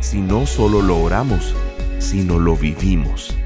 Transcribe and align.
si 0.00 0.20
no 0.20 0.46
solo 0.46 0.82
lo 0.82 0.98
oramos, 0.98 1.54
sino 1.98 2.38
lo 2.38 2.56
vivimos. 2.56 3.36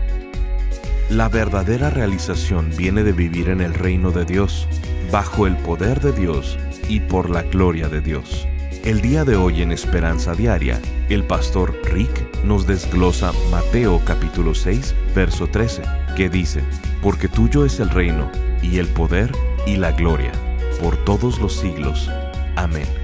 La 1.09 1.29
verdadera 1.29 1.91
realización 1.91 2.71
viene 2.77 3.03
de 3.03 3.13
vivir 3.13 3.49
en 3.49 3.61
el 3.61 3.75
reino 3.75 4.13
de 4.13 4.25
Dios, 4.25 4.67
bajo 5.11 5.47
el 5.47 5.57
poder 5.59 6.01
de 6.01 6.13
Dios 6.13 6.59
y 6.89 7.01
por 7.01 7.31
la 7.31 7.43
gloria 7.43 7.89
de 7.89 8.01
Dios. 8.01 8.47
El 8.85 9.01
día 9.01 9.25
de 9.25 9.37
hoy 9.37 9.63
en 9.63 9.71
Esperanza 9.71 10.35
Diaria, 10.35 10.81
el 11.09 11.25
pastor 11.25 11.79
Rick 11.85 12.45
nos 12.45 12.67
desglosa 12.67 13.33
Mateo 13.51 14.01
capítulo 14.05 14.55
6, 14.55 14.95
verso 15.15 15.47
13, 15.47 15.83
que 16.17 16.29
dice, 16.29 16.63
Porque 17.01 17.29
tuyo 17.29 17.65
es 17.65 17.79
el 17.79 17.91
reino, 17.91 18.31
y 18.63 18.79
el 18.79 18.89
poder, 18.89 19.31
y 19.67 19.77
la 19.77 19.93
gloria, 19.93 20.33
por 20.81 20.97
todos 21.05 21.39
los 21.39 21.55
siglos. 21.55 22.11
Amén. 22.57 23.02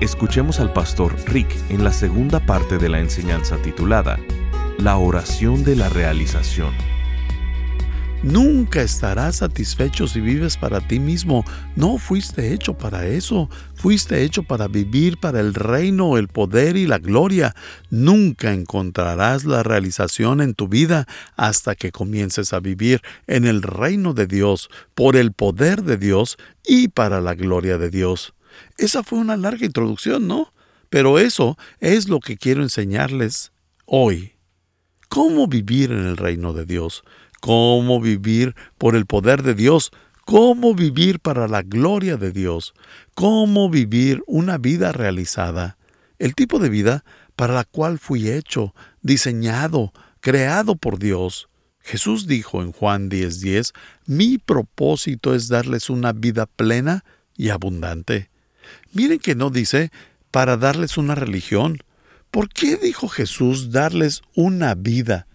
Escuchemos 0.00 0.60
al 0.60 0.72
pastor 0.72 1.16
Rick 1.26 1.48
en 1.70 1.82
la 1.82 1.92
segunda 1.92 2.38
parte 2.38 2.78
de 2.78 2.88
la 2.88 3.00
enseñanza 3.00 3.56
titulada 3.56 4.16
La 4.78 4.96
oración 4.96 5.64
de 5.64 5.74
la 5.74 5.88
realización. 5.88 6.72
Nunca 8.22 8.80
estarás 8.80 9.36
satisfecho 9.36 10.06
si 10.06 10.20
vives 10.20 10.56
para 10.56 10.80
ti 10.80 11.00
mismo. 11.00 11.44
No 11.74 11.98
fuiste 11.98 12.52
hecho 12.52 12.78
para 12.78 13.06
eso. 13.06 13.50
Fuiste 13.74 14.22
hecho 14.22 14.44
para 14.44 14.68
vivir 14.68 15.18
para 15.18 15.40
el 15.40 15.52
reino, 15.52 16.16
el 16.16 16.28
poder 16.28 16.76
y 16.76 16.86
la 16.86 16.98
gloria. 16.98 17.56
Nunca 17.90 18.52
encontrarás 18.52 19.44
la 19.44 19.64
realización 19.64 20.40
en 20.40 20.54
tu 20.54 20.68
vida 20.68 21.08
hasta 21.36 21.74
que 21.74 21.90
comiences 21.90 22.52
a 22.52 22.60
vivir 22.60 23.02
en 23.26 23.44
el 23.46 23.62
reino 23.62 24.14
de 24.14 24.28
Dios, 24.28 24.70
por 24.94 25.16
el 25.16 25.32
poder 25.32 25.82
de 25.82 25.96
Dios 25.96 26.36
y 26.64 26.86
para 26.86 27.20
la 27.20 27.34
gloria 27.34 27.78
de 27.78 27.90
Dios. 27.90 28.32
Esa 28.76 29.02
fue 29.02 29.18
una 29.18 29.36
larga 29.36 29.66
introducción, 29.66 30.26
¿no? 30.26 30.52
Pero 30.90 31.18
eso 31.18 31.58
es 31.80 32.08
lo 32.08 32.20
que 32.20 32.36
quiero 32.36 32.62
enseñarles 32.62 33.52
hoy. 33.84 34.32
¿Cómo 35.08 35.46
vivir 35.46 35.90
en 35.90 36.06
el 36.06 36.16
reino 36.16 36.52
de 36.52 36.64
Dios? 36.64 37.02
cómo 37.40 38.00
vivir 38.00 38.54
por 38.78 38.96
el 38.96 39.06
poder 39.06 39.42
de 39.42 39.54
Dios, 39.54 39.90
cómo 40.24 40.74
vivir 40.74 41.20
para 41.20 41.48
la 41.48 41.62
gloria 41.62 42.16
de 42.16 42.32
Dios, 42.32 42.74
cómo 43.14 43.70
vivir 43.70 44.22
una 44.26 44.58
vida 44.58 44.92
realizada, 44.92 45.78
el 46.18 46.34
tipo 46.34 46.58
de 46.58 46.68
vida 46.68 47.04
para 47.36 47.54
la 47.54 47.64
cual 47.64 47.98
fui 47.98 48.28
hecho, 48.28 48.74
diseñado, 49.02 49.92
creado 50.20 50.74
por 50.76 50.98
Dios. 50.98 51.48
Jesús 51.80 52.26
dijo 52.26 52.62
en 52.62 52.72
Juan 52.72 53.08
10:10, 53.08 53.72
mi 54.06 54.38
propósito 54.38 55.34
es 55.34 55.48
darles 55.48 55.88
una 55.88 56.12
vida 56.12 56.46
plena 56.46 57.04
y 57.36 57.50
abundante. 57.50 58.30
Miren 58.92 59.18
que 59.18 59.34
no 59.34 59.50
dice 59.50 59.90
para 60.30 60.56
darles 60.56 60.98
una 60.98 61.14
religión. 61.14 61.78
¿Por 62.30 62.48
qué 62.48 62.76
dijo 62.76 63.08
Jesús 63.08 63.70
darles 63.70 64.22
una 64.34 64.74
vida? 64.74 65.28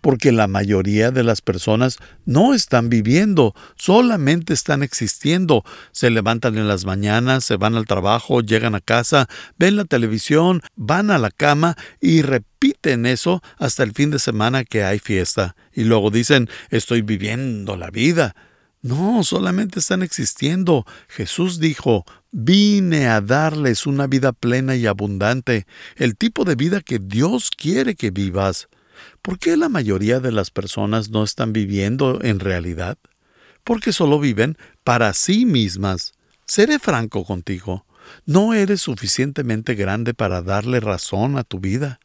porque 0.00 0.32
la 0.32 0.46
mayoría 0.46 1.10
de 1.10 1.24
las 1.24 1.40
personas 1.40 1.98
no 2.24 2.54
están 2.54 2.88
viviendo, 2.88 3.54
solamente 3.76 4.54
están 4.54 4.82
existiendo. 4.82 5.64
Se 5.92 6.10
levantan 6.10 6.56
en 6.56 6.68
las 6.68 6.84
mañanas, 6.84 7.44
se 7.44 7.56
van 7.56 7.74
al 7.74 7.86
trabajo, 7.86 8.40
llegan 8.40 8.74
a 8.74 8.80
casa, 8.80 9.28
ven 9.58 9.76
la 9.76 9.84
televisión, 9.84 10.62
van 10.76 11.10
a 11.10 11.18
la 11.18 11.30
cama 11.30 11.76
y 12.00 12.22
repiten 12.22 13.06
eso 13.06 13.42
hasta 13.58 13.82
el 13.82 13.92
fin 13.92 14.10
de 14.10 14.18
semana 14.18 14.64
que 14.64 14.84
hay 14.84 14.98
fiesta. 14.98 15.56
Y 15.72 15.84
luego 15.84 16.10
dicen, 16.10 16.48
estoy 16.70 17.02
viviendo 17.02 17.76
la 17.76 17.90
vida. 17.90 18.34
No, 18.80 19.24
solamente 19.24 19.80
están 19.80 20.02
existiendo. 20.02 20.86
Jesús 21.08 21.58
dijo, 21.58 22.04
vine 22.30 23.08
a 23.08 23.20
darles 23.20 23.86
una 23.86 24.06
vida 24.06 24.32
plena 24.32 24.76
y 24.76 24.86
abundante, 24.86 25.66
el 25.96 26.16
tipo 26.16 26.44
de 26.44 26.54
vida 26.54 26.80
que 26.80 26.98
Dios 26.98 27.50
quiere 27.50 27.94
que 27.94 28.10
vivas. 28.10 28.68
¿Por 29.22 29.38
qué 29.38 29.56
la 29.56 29.68
mayoría 29.68 30.20
de 30.20 30.32
las 30.32 30.50
personas 30.50 31.10
no 31.10 31.22
están 31.22 31.52
viviendo 31.52 32.20
en 32.22 32.40
realidad? 32.40 32.98
Porque 33.64 33.92
solo 33.92 34.18
viven 34.18 34.56
para 34.84 35.12
sí 35.12 35.46
mismas. 35.46 36.12
Seré 36.46 36.78
franco 36.78 37.24
contigo. 37.24 37.84
No 38.24 38.54
eres 38.54 38.80
suficientemente 38.80 39.74
grande 39.74 40.14
para 40.14 40.42
darle 40.42 40.80
razón 40.80 41.36
a 41.36 41.44
tu 41.44 41.60
vida. 41.60 42.00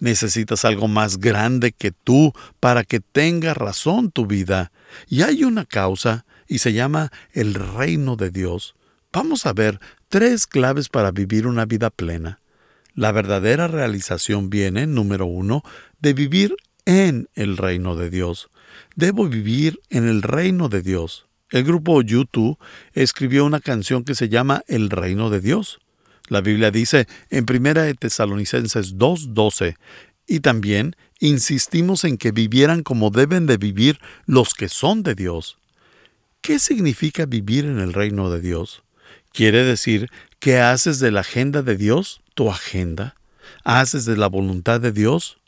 Necesitas 0.00 0.64
algo 0.64 0.88
más 0.88 1.18
grande 1.18 1.72
que 1.72 1.90
tú 1.90 2.32
para 2.60 2.84
que 2.84 3.00
tenga 3.00 3.54
razón 3.54 4.10
tu 4.10 4.26
vida. 4.26 4.72
Y 5.08 5.22
hay 5.22 5.44
una 5.44 5.64
causa, 5.64 6.24
y 6.46 6.58
se 6.58 6.72
llama 6.72 7.10
el 7.32 7.54
reino 7.54 8.16
de 8.16 8.30
Dios. 8.30 8.74
Vamos 9.10 9.46
a 9.46 9.54
ver 9.54 9.80
tres 10.08 10.46
claves 10.46 10.90
para 10.90 11.12
vivir 11.12 11.46
una 11.46 11.64
vida 11.64 11.88
plena. 11.88 12.40
La 12.94 13.10
verdadera 13.10 13.66
realización 13.66 14.50
viene, 14.50 14.86
número 14.86 15.24
uno, 15.24 15.62
de 15.98 16.12
vivir 16.12 16.56
en 16.84 17.28
el 17.34 17.56
reino 17.56 17.96
de 17.96 18.10
Dios. 18.10 18.50
Debo 18.96 19.26
vivir 19.26 19.80
en 19.88 20.06
el 20.06 20.20
reino 20.20 20.68
de 20.68 20.82
Dios. 20.82 21.26
El 21.50 21.64
grupo 21.64 22.02
YouTube 22.02 22.58
escribió 22.92 23.46
una 23.46 23.60
canción 23.60 24.04
que 24.04 24.14
se 24.14 24.28
llama 24.28 24.62
El 24.66 24.90
reino 24.90 25.30
de 25.30 25.40
Dios. 25.40 25.78
La 26.28 26.42
Biblia 26.42 26.70
dice 26.70 27.08
en 27.30 27.46
1 27.46 27.94
Tesalonicenses 27.98 28.98
2:12, 28.98 29.76
y 30.26 30.40
también 30.40 30.96
insistimos 31.18 32.04
en 32.04 32.18
que 32.18 32.32
vivieran 32.32 32.82
como 32.82 33.10
deben 33.10 33.46
de 33.46 33.56
vivir 33.56 33.98
los 34.26 34.52
que 34.52 34.68
son 34.68 35.02
de 35.02 35.14
Dios. 35.14 35.56
¿Qué 36.42 36.58
significa 36.58 37.24
vivir 37.24 37.64
en 37.64 37.78
el 37.78 37.94
reino 37.94 38.30
de 38.30 38.42
Dios? 38.42 38.82
Quiere 39.38 39.62
decir 39.62 40.10
que 40.40 40.58
haces 40.58 40.98
de 40.98 41.12
la 41.12 41.20
agenda 41.20 41.62
de 41.62 41.76
Dios 41.76 42.22
tu 42.34 42.50
agenda, 42.50 43.14
haces 43.62 44.04
de 44.04 44.16
la 44.16 44.26
voluntad 44.26 44.80
de 44.80 44.90
Dios 44.90 45.38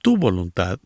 tu 0.00 0.16
voluntad, 0.16 0.78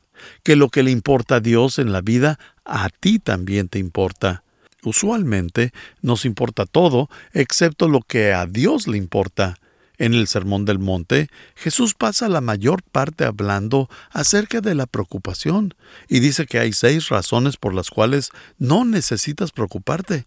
que 0.42 0.56
lo 0.56 0.70
que 0.70 0.82
le 0.82 0.90
importa 0.90 1.34
a 1.34 1.40
Dios 1.40 1.78
en 1.78 1.92
la 1.92 2.00
vida, 2.00 2.38
a 2.64 2.88
ti 2.88 3.18
también 3.18 3.68
te 3.68 3.78
importa. 3.78 4.42
Usualmente 4.82 5.74
nos 6.00 6.24
importa 6.24 6.64
todo 6.64 7.10
excepto 7.34 7.88
lo 7.88 8.00
que 8.00 8.32
a 8.32 8.46
Dios 8.46 8.88
le 8.88 8.96
importa. 8.96 9.58
En 9.98 10.14
el 10.14 10.26
Sermón 10.26 10.64
del 10.64 10.78
Monte, 10.78 11.28
Jesús 11.56 11.92
pasa 11.92 12.30
la 12.30 12.40
mayor 12.40 12.82
parte 12.82 13.26
hablando 13.26 13.90
acerca 14.12 14.62
de 14.62 14.74
la 14.74 14.86
preocupación 14.86 15.74
y 16.08 16.20
dice 16.20 16.46
que 16.46 16.58
hay 16.58 16.72
seis 16.72 17.10
razones 17.10 17.58
por 17.58 17.74
las 17.74 17.90
cuales 17.90 18.30
no 18.56 18.86
necesitas 18.86 19.52
preocuparte 19.52 20.24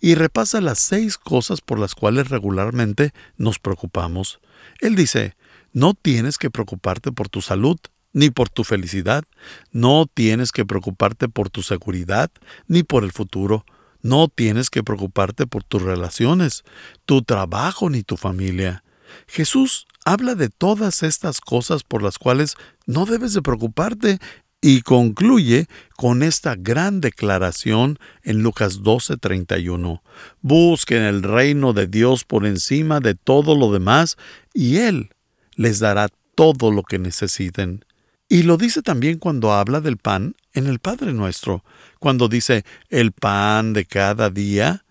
y 0.00 0.14
repasa 0.14 0.60
las 0.60 0.78
seis 0.78 1.18
cosas 1.18 1.60
por 1.60 1.78
las 1.78 1.94
cuales 1.94 2.28
regularmente 2.28 3.12
nos 3.36 3.58
preocupamos. 3.58 4.40
Él 4.80 4.96
dice, 4.96 5.36
no 5.72 5.94
tienes 5.94 6.38
que 6.38 6.50
preocuparte 6.50 7.12
por 7.12 7.28
tu 7.28 7.42
salud, 7.42 7.78
ni 8.12 8.30
por 8.30 8.48
tu 8.48 8.64
felicidad, 8.64 9.24
no 9.70 10.06
tienes 10.12 10.52
que 10.52 10.64
preocuparte 10.64 11.28
por 11.28 11.50
tu 11.50 11.62
seguridad, 11.62 12.30
ni 12.66 12.82
por 12.82 13.04
el 13.04 13.12
futuro, 13.12 13.64
no 14.02 14.28
tienes 14.28 14.70
que 14.70 14.82
preocuparte 14.82 15.46
por 15.46 15.62
tus 15.62 15.82
relaciones, 15.82 16.64
tu 17.04 17.22
trabajo, 17.22 17.90
ni 17.90 18.02
tu 18.02 18.16
familia. 18.16 18.82
Jesús 19.26 19.86
habla 20.04 20.34
de 20.34 20.48
todas 20.48 21.02
estas 21.02 21.40
cosas 21.40 21.82
por 21.82 22.02
las 22.02 22.18
cuales 22.18 22.56
no 22.86 23.06
debes 23.06 23.34
de 23.34 23.42
preocuparte 23.42 24.18
y 24.60 24.82
concluye 24.82 25.66
con 25.96 26.22
esta 26.22 26.54
gran 26.54 27.00
declaración 27.00 27.98
en 28.22 28.42
Lucas 28.42 28.82
12:31. 28.82 30.02
Busquen 30.42 31.02
el 31.02 31.22
reino 31.22 31.72
de 31.72 31.86
Dios 31.86 32.24
por 32.24 32.46
encima 32.46 33.00
de 33.00 33.14
todo 33.14 33.56
lo 33.56 33.72
demás 33.72 34.16
y 34.52 34.76
Él 34.78 35.10
les 35.54 35.78
dará 35.78 36.08
todo 36.34 36.70
lo 36.70 36.82
que 36.82 36.98
necesiten. 36.98 37.84
Y 38.28 38.44
lo 38.44 38.56
dice 38.56 38.82
también 38.82 39.18
cuando 39.18 39.52
habla 39.52 39.80
del 39.80 39.96
pan 39.96 40.36
en 40.52 40.66
el 40.66 40.78
Padre 40.78 41.12
nuestro, 41.12 41.64
cuando 41.98 42.28
dice 42.28 42.64
el 42.88 43.12
pan 43.12 43.72
de 43.72 43.84
cada 43.84 44.30
día. 44.30 44.84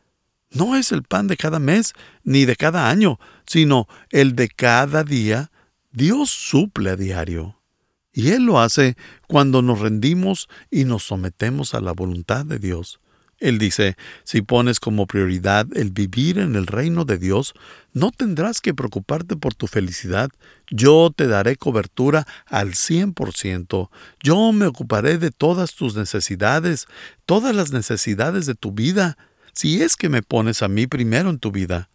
No 0.51 0.75
es 0.75 0.91
el 0.91 1.03
pan 1.03 1.27
de 1.27 1.37
cada 1.37 1.59
mes 1.59 1.93
ni 2.23 2.45
de 2.45 2.55
cada 2.55 2.89
año, 2.89 3.19
sino 3.45 3.87
el 4.09 4.35
de 4.35 4.49
cada 4.49 5.03
día. 5.03 5.51
Dios 5.91 6.31
suple 6.31 6.89
a 6.89 6.95
diario. 6.95 7.58
Y 8.19 8.31
Él 8.31 8.43
lo 8.43 8.59
hace 8.59 8.97
cuando 9.29 9.61
nos 9.61 9.79
rendimos 9.79 10.49
y 10.69 10.83
nos 10.83 11.03
sometemos 11.03 11.73
a 11.73 11.79
la 11.79 11.93
voluntad 11.93 12.45
de 12.45 12.59
Dios. 12.59 12.99
Él 13.39 13.59
dice, 13.59 13.95
si 14.25 14.41
pones 14.41 14.81
como 14.81 15.07
prioridad 15.07 15.65
el 15.73 15.91
vivir 15.91 16.37
en 16.37 16.57
el 16.57 16.67
reino 16.67 17.05
de 17.05 17.17
Dios, 17.17 17.53
no 17.93 18.11
tendrás 18.11 18.59
que 18.59 18.73
preocuparte 18.73 19.37
por 19.37 19.53
tu 19.53 19.67
felicidad. 19.67 20.31
Yo 20.69 21.13
te 21.15 21.27
daré 21.27 21.55
cobertura 21.55 22.27
al 22.45 22.71
100%. 22.71 23.89
Yo 24.21 24.51
me 24.51 24.65
ocuparé 24.65 25.17
de 25.17 25.31
todas 25.31 25.73
tus 25.75 25.95
necesidades, 25.95 26.87
todas 27.25 27.55
las 27.55 27.71
necesidades 27.71 28.45
de 28.45 28.55
tu 28.55 28.73
vida, 28.73 29.17
si 29.53 29.81
es 29.81 29.95
que 29.95 30.09
me 30.09 30.23
pones 30.23 30.61
a 30.61 30.67
mí 30.67 30.87
primero 30.87 31.29
en 31.29 31.39
tu 31.39 31.53
vida. 31.53 31.89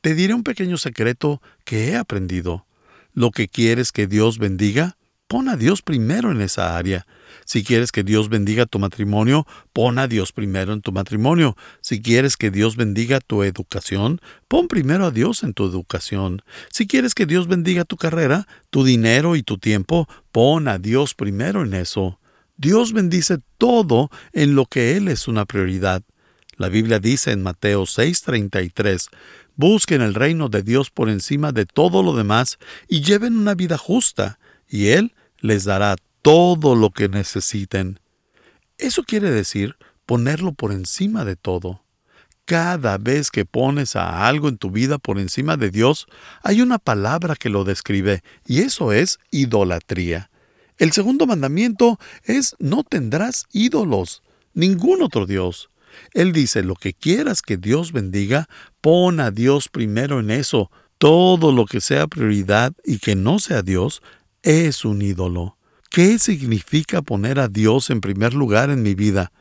Te 0.00 0.16
diré 0.16 0.34
un 0.34 0.42
pequeño 0.42 0.78
secreto 0.78 1.40
que 1.64 1.90
he 1.90 1.96
aprendido. 1.96 2.66
Lo 3.14 3.30
que 3.30 3.46
quieres 3.46 3.92
que 3.92 4.08
Dios 4.08 4.38
bendiga, 4.38 4.96
pon 5.30 5.48
a 5.48 5.56
Dios 5.56 5.80
primero 5.80 6.32
en 6.32 6.40
esa 6.40 6.76
área. 6.76 7.06
Si 7.44 7.62
quieres 7.62 7.92
que 7.92 8.02
Dios 8.02 8.28
bendiga 8.28 8.66
tu 8.66 8.80
matrimonio, 8.80 9.46
pon 9.72 10.00
a 10.00 10.08
Dios 10.08 10.32
primero 10.32 10.72
en 10.72 10.82
tu 10.82 10.90
matrimonio. 10.90 11.56
Si 11.80 12.02
quieres 12.02 12.36
que 12.36 12.50
Dios 12.50 12.74
bendiga 12.74 13.20
tu 13.20 13.44
educación, 13.44 14.20
pon 14.48 14.66
primero 14.66 15.06
a 15.06 15.12
Dios 15.12 15.44
en 15.44 15.54
tu 15.54 15.64
educación. 15.66 16.42
Si 16.72 16.88
quieres 16.88 17.14
que 17.14 17.26
Dios 17.26 17.46
bendiga 17.46 17.84
tu 17.84 17.96
carrera, 17.96 18.48
tu 18.70 18.82
dinero 18.82 19.36
y 19.36 19.44
tu 19.44 19.56
tiempo, 19.56 20.08
pon 20.32 20.66
a 20.66 20.78
Dios 20.78 21.14
primero 21.14 21.62
en 21.62 21.74
eso. 21.74 22.18
Dios 22.56 22.92
bendice 22.92 23.38
todo 23.56 24.10
en 24.32 24.56
lo 24.56 24.66
que 24.66 24.96
Él 24.96 25.06
es 25.06 25.28
una 25.28 25.44
prioridad. 25.44 26.02
La 26.56 26.68
Biblia 26.68 26.98
dice 26.98 27.30
en 27.30 27.44
Mateo 27.44 27.84
6:33, 27.86 29.10
Busquen 29.54 30.02
el 30.02 30.14
reino 30.14 30.48
de 30.48 30.64
Dios 30.64 30.90
por 30.90 31.08
encima 31.08 31.52
de 31.52 31.66
todo 31.66 32.02
lo 32.02 32.16
demás 32.16 32.58
y 32.88 33.02
lleven 33.02 33.38
una 33.38 33.54
vida 33.54 33.78
justa, 33.78 34.40
y 34.68 34.88
Él 34.88 35.12
les 35.40 35.64
dará 35.64 35.96
todo 36.22 36.74
lo 36.74 36.90
que 36.90 37.08
necesiten. 37.08 38.00
Eso 38.78 39.02
quiere 39.02 39.30
decir 39.30 39.76
ponerlo 40.06 40.52
por 40.52 40.72
encima 40.72 41.24
de 41.24 41.36
todo. 41.36 41.82
Cada 42.44 42.98
vez 42.98 43.30
que 43.30 43.44
pones 43.44 43.94
a 43.94 44.26
algo 44.26 44.48
en 44.48 44.58
tu 44.58 44.70
vida 44.70 44.98
por 44.98 45.18
encima 45.18 45.56
de 45.56 45.70
Dios, 45.70 46.06
hay 46.42 46.62
una 46.62 46.78
palabra 46.78 47.36
que 47.36 47.48
lo 47.48 47.64
describe, 47.64 48.22
y 48.44 48.60
eso 48.60 48.92
es 48.92 49.20
idolatría. 49.30 50.30
El 50.78 50.92
segundo 50.92 51.26
mandamiento 51.26 52.00
es 52.24 52.56
no 52.58 52.82
tendrás 52.82 53.46
ídolos, 53.52 54.22
ningún 54.54 55.02
otro 55.02 55.26
Dios. 55.26 55.70
Él 56.12 56.32
dice, 56.32 56.62
lo 56.62 56.74
que 56.74 56.94
quieras 56.94 57.42
que 57.42 57.56
Dios 57.56 57.92
bendiga, 57.92 58.48
pon 58.80 59.20
a 59.20 59.30
Dios 59.30 59.68
primero 59.68 60.20
en 60.20 60.30
eso. 60.30 60.70
Todo 60.98 61.52
lo 61.52 61.66
que 61.66 61.80
sea 61.80 62.06
prioridad 62.06 62.72
y 62.84 62.98
que 62.98 63.14
no 63.14 63.38
sea 63.38 63.62
Dios 63.62 64.02
es 64.42 64.84
un 64.84 65.02
ídolo. 65.02 65.56
¿Qué 65.90 66.18
significa 66.18 67.02
poner 67.02 67.38
a 67.40 67.48
Dios 67.48 67.90
en 67.90 68.00
primer 68.00 68.34
lugar 68.34 68.70
en 68.70 68.82
mi 68.82 68.94
vida? 68.94 69.32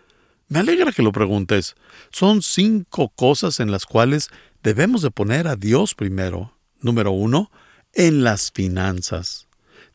Me 0.48 0.60
alegra 0.60 0.92
que 0.92 1.04
lo 1.04 1.12
preguntes. 1.12 1.76
Son 2.12 2.42
cinco 2.42 3.10
cosas 3.10 3.60
en 3.60 3.72
las 3.72 3.86
cuales 3.86 4.30
debemos 4.64 5.02
de 5.02 5.12
poner 5.12 5.48
a 5.48 5.56
Dios 5.56 5.94
primero. 5.94 6.58
Número 6.82 7.12
uno, 7.12 7.52
en 7.94 8.24
las 8.24 8.52
finanzas. 8.52 9.49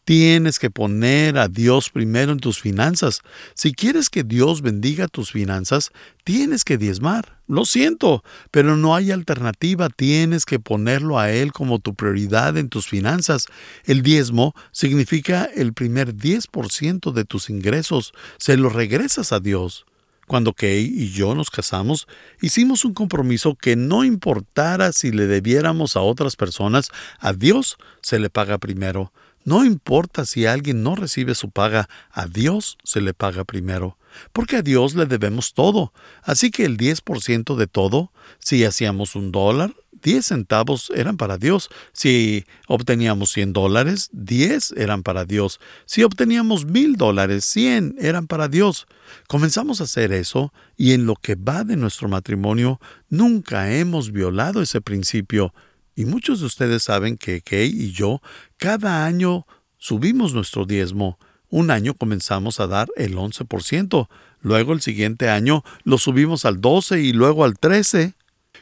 Tienes 0.04 0.58
que 0.58 0.70
poner 0.70 1.38
a 1.38 1.48
Dios 1.48 1.88
primero 1.88 2.32
en 2.32 2.38
tus 2.38 2.60
finanzas. 2.60 3.22
Si 3.54 3.72
quieres 3.72 4.10
que 4.10 4.22
Dios 4.22 4.60
bendiga 4.60 5.08
tus 5.08 5.32
finanzas, 5.32 5.92
tienes 6.24 6.62
que 6.62 6.76
diezmar. 6.76 7.38
Lo 7.46 7.64
siento, 7.64 8.22
pero 8.50 8.76
no 8.76 8.94
hay 8.94 9.10
alternativa. 9.10 9.88
Tienes 9.88 10.44
que 10.44 10.58
ponerlo 10.58 11.18
a 11.18 11.30
Él 11.30 11.52
como 11.52 11.78
tu 11.78 11.94
prioridad 11.94 12.58
en 12.58 12.68
tus 12.68 12.86
finanzas. 12.86 13.46
El 13.86 14.02
diezmo 14.02 14.54
significa 14.72 15.44
el 15.44 15.72
primer 15.72 16.14
10% 16.14 17.12
de 17.12 17.24
tus 17.24 17.48
ingresos. 17.48 18.12
Se 18.36 18.58
lo 18.58 18.68
regresas 18.68 19.32
a 19.32 19.40
Dios. 19.40 19.86
Cuando 20.26 20.52
Kay 20.52 20.84
y 20.84 21.10
yo 21.10 21.34
nos 21.34 21.50
casamos, 21.50 22.08
hicimos 22.40 22.84
un 22.84 22.94
compromiso 22.94 23.56
que 23.56 23.76
no 23.76 24.04
importara 24.04 24.92
si 24.92 25.12
le 25.12 25.26
debiéramos 25.26 25.96
a 25.96 26.00
otras 26.00 26.36
personas, 26.36 26.90
a 27.20 27.32
Dios 27.32 27.76
se 28.02 28.18
le 28.18 28.30
paga 28.30 28.58
primero. 28.58 29.12
No 29.44 29.64
importa 29.64 30.24
si 30.24 30.46
alguien 30.46 30.82
no 30.82 30.94
recibe 30.94 31.34
su 31.34 31.50
paga, 31.50 31.88
a 32.10 32.26
Dios 32.26 32.78
se 32.82 33.02
le 33.02 33.12
paga 33.12 33.44
primero, 33.44 33.98
porque 34.32 34.56
a 34.56 34.62
Dios 34.62 34.94
le 34.94 35.04
debemos 35.04 35.52
todo. 35.52 35.92
Así 36.22 36.50
que 36.50 36.64
el 36.64 36.78
10% 36.78 37.54
de 37.54 37.66
todo, 37.66 38.10
si 38.38 38.64
hacíamos 38.64 39.14
un 39.14 39.32
dólar, 39.32 39.74
10 40.04 40.24
centavos 40.24 40.92
eran 40.94 41.16
para 41.16 41.38
Dios. 41.38 41.70
Si 41.92 42.44
obteníamos 42.68 43.32
100 43.32 43.52
dólares, 43.54 44.10
10 44.12 44.74
eran 44.76 45.02
para 45.02 45.24
Dios. 45.24 45.60
Si 45.86 46.02
obteníamos 46.02 46.66
mil 46.66 46.96
dólares, 46.96 47.44
100 47.46 47.96
eran 47.98 48.26
para 48.26 48.48
Dios. 48.48 48.86
Comenzamos 49.28 49.80
a 49.80 49.84
hacer 49.84 50.12
eso 50.12 50.52
y 50.76 50.92
en 50.92 51.06
lo 51.06 51.16
que 51.16 51.34
va 51.36 51.64
de 51.64 51.76
nuestro 51.76 52.08
matrimonio 52.08 52.80
nunca 53.08 53.74
hemos 53.74 54.12
violado 54.12 54.60
ese 54.60 54.82
principio. 54.82 55.54
Y 55.96 56.04
muchos 56.06 56.40
de 56.40 56.46
ustedes 56.46 56.82
saben 56.82 57.16
que 57.16 57.40
Kay 57.40 57.68
y 57.68 57.92
yo 57.92 58.20
cada 58.56 59.06
año 59.06 59.46
subimos 59.78 60.34
nuestro 60.34 60.66
diezmo. 60.66 61.18
Un 61.50 61.70
año 61.70 61.94
comenzamos 61.94 62.58
a 62.58 62.66
dar 62.66 62.88
el 62.96 63.14
11%, 63.16 64.08
luego 64.40 64.72
el 64.72 64.80
siguiente 64.80 65.28
año 65.28 65.62
lo 65.84 65.98
subimos 65.98 66.44
al 66.44 66.60
12 66.60 67.00
y 67.00 67.12
luego 67.12 67.44
al 67.44 67.58
13. 67.58 68.14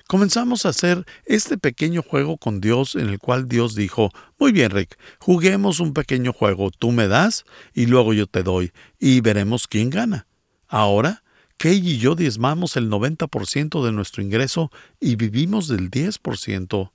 Comenzamos 0.09 0.67
a 0.67 0.71
hacer 0.71 1.07
este 1.25 1.57
pequeño 1.57 2.03
juego 2.03 2.37
con 2.37 2.61
Dios 2.61 2.97
en 2.97 3.09
el 3.09 3.19
cual 3.19 3.49
Dios 3.49 3.75
dijo, 3.75 4.11
muy 4.39 4.53
bien 4.53 4.71
Rick, 4.71 4.99
juguemos 5.19 5.81
un 5.81 5.95
pequeño 5.95 6.35
juego, 6.35 6.71
tú 6.71 6.93
me 6.93 7.09
das 7.09 7.45
y 7.73 7.87
luego 7.87 8.13
yo 8.13 8.27
te 8.27 8.43
doy 8.43 8.73
y 8.99 9.23
veremos 9.23 9.67
quién 9.67 9.89
gana. 9.89 10.27
Ahora, 10.69 11.23
Kay 11.57 11.79
y 11.79 11.99
yo 11.99 12.15
diezmamos 12.15 12.77
el 12.77 12.91
90% 12.91 13.85
de 13.85 13.93
nuestro 13.93 14.23
ingreso 14.23 14.71
y 15.01 15.17
vivimos 15.17 15.69
del 15.69 15.91
10%. 15.91 16.91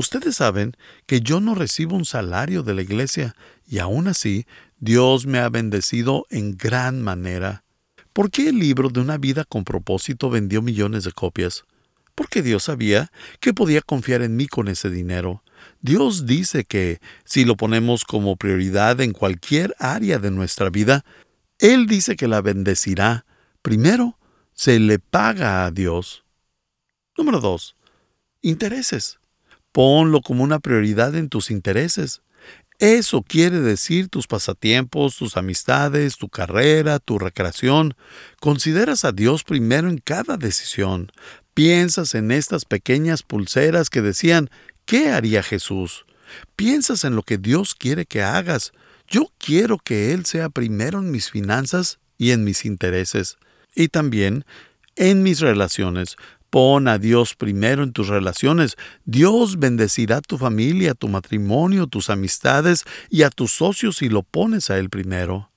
Ustedes 0.00 0.36
saben 0.36 0.78
que 1.04 1.20
yo 1.20 1.40
no 1.40 1.54
recibo 1.54 1.94
un 1.94 2.06
salario 2.06 2.62
de 2.62 2.72
la 2.72 2.80
iglesia 2.80 3.36
y 3.66 3.80
aún 3.80 4.08
así 4.08 4.46
Dios 4.78 5.26
me 5.26 5.40
ha 5.40 5.50
bendecido 5.50 6.24
en 6.30 6.56
gran 6.56 7.02
manera. 7.02 7.64
¿Por 8.14 8.30
qué 8.30 8.48
el 8.48 8.58
libro 8.58 8.88
de 8.88 9.00
una 9.00 9.18
vida 9.18 9.44
con 9.44 9.62
propósito 9.62 10.30
vendió 10.30 10.62
millones 10.62 11.04
de 11.04 11.12
copias? 11.12 11.64
Porque 12.14 12.40
Dios 12.40 12.62
sabía 12.62 13.12
que 13.40 13.52
podía 13.52 13.82
confiar 13.82 14.22
en 14.22 14.36
mí 14.36 14.46
con 14.46 14.68
ese 14.68 14.88
dinero. 14.88 15.42
Dios 15.82 16.24
dice 16.24 16.64
que 16.64 16.98
si 17.26 17.44
lo 17.44 17.58
ponemos 17.58 18.06
como 18.06 18.36
prioridad 18.36 19.02
en 19.02 19.12
cualquier 19.12 19.76
área 19.78 20.18
de 20.18 20.30
nuestra 20.30 20.70
vida, 20.70 21.04
Él 21.58 21.86
dice 21.86 22.16
que 22.16 22.26
la 22.26 22.40
bendecirá. 22.40 23.26
Primero, 23.60 24.18
se 24.54 24.80
le 24.80 24.98
paga 24.98 25.66
a 25.66 25.70
Dios. 25.70 26.24
Número 27.18 27.38
2. 27.40 27.76
Intereses. 28.40 29.19
Ponlo 29.72 30.20
como 30.20 30.44
una 30.44 30.58
prioridad 30.58 31.14
en 31.14 31.28
tus 31.28 31.50
intereses. 31.50 32.22
Eso 32.80 33.22
quiere 33.22 33.60
decir 33.60 34.08
tus 34.08 34.26
pasatiempos, 34.26 35.16
tus 35.16 35.36
amistades, 35.36 36.16
tu 36.16 36.30
carrera, 36.30 36.98
tu 36.98 37.18
recreación. 37.18 37.94
Consideras 38.40 39.04
a 39.04 39.12
Dios 39.12 39.44
primero 39.44 39.90
en 39.90 39.98
cada 39.98 40.38
decisión. 40.38 41.12
Piensas 41.52 42.14
en 42.14 42.30
estas 42.30 42.64
pequeñas 42.64 43.22
pulseras 43.22 43.90
que 43.90 44.00
decían, 44.00 44.48
¿qué 44.86 45.10
haría 45.10 45.42
Jesús? 45.42 46.06
Piensas 46.56 47.04
en 47.04 47.16
lo 47.16 47.22
que 47.22 47.36
Dios 47.36 47.74
quiere 47.74 48.06
que 48.06 48.22
hagas. 48.22 48.72
Yo 49.06 49.30
quiero 49.36 49.76
que 49.76 50.14
Él 50.14 50.24
sea 50.24 50.48
primero 50.48 51.00
en 51.00 51.10
mis 51.10 51.30
finanzas 51.30 51.98
y 52.16 52.30
en 52.30 52.44
mis 52.44 52.64
intereses. 52.64 53.36
Y 53.74 53.88
también 53.88 54.46
en 54.96 55.22
mis 55.22 55.40
relaciones. 55.40 56.16
Pon 56.50 56.88
a 56.88 56.98
Dios 56.98 57.36
primero 57.36 57.84
en 57.84 57.92
tus 57.92 58.08
relaciones. 58.08 58.76
Dios 59.04 59.58
bendecirá 59.58 60.20
tu 60.20 60.36
familia, 60.36 60.94
tu 60.94 61.08
matrimonio, 61.08 61.86
tus 61.86 62.10
amistades 62.10 62.84
y 63.08 63.22
a 63.22 63.30
tus 63.30 63.52
socios 63.52 63.98
si 63.98 64.08
lo 64.08 64.22
pones 64.22 64.68
a 64.70 64.78
Él 64.78 64.90
primero. 64.90 65.50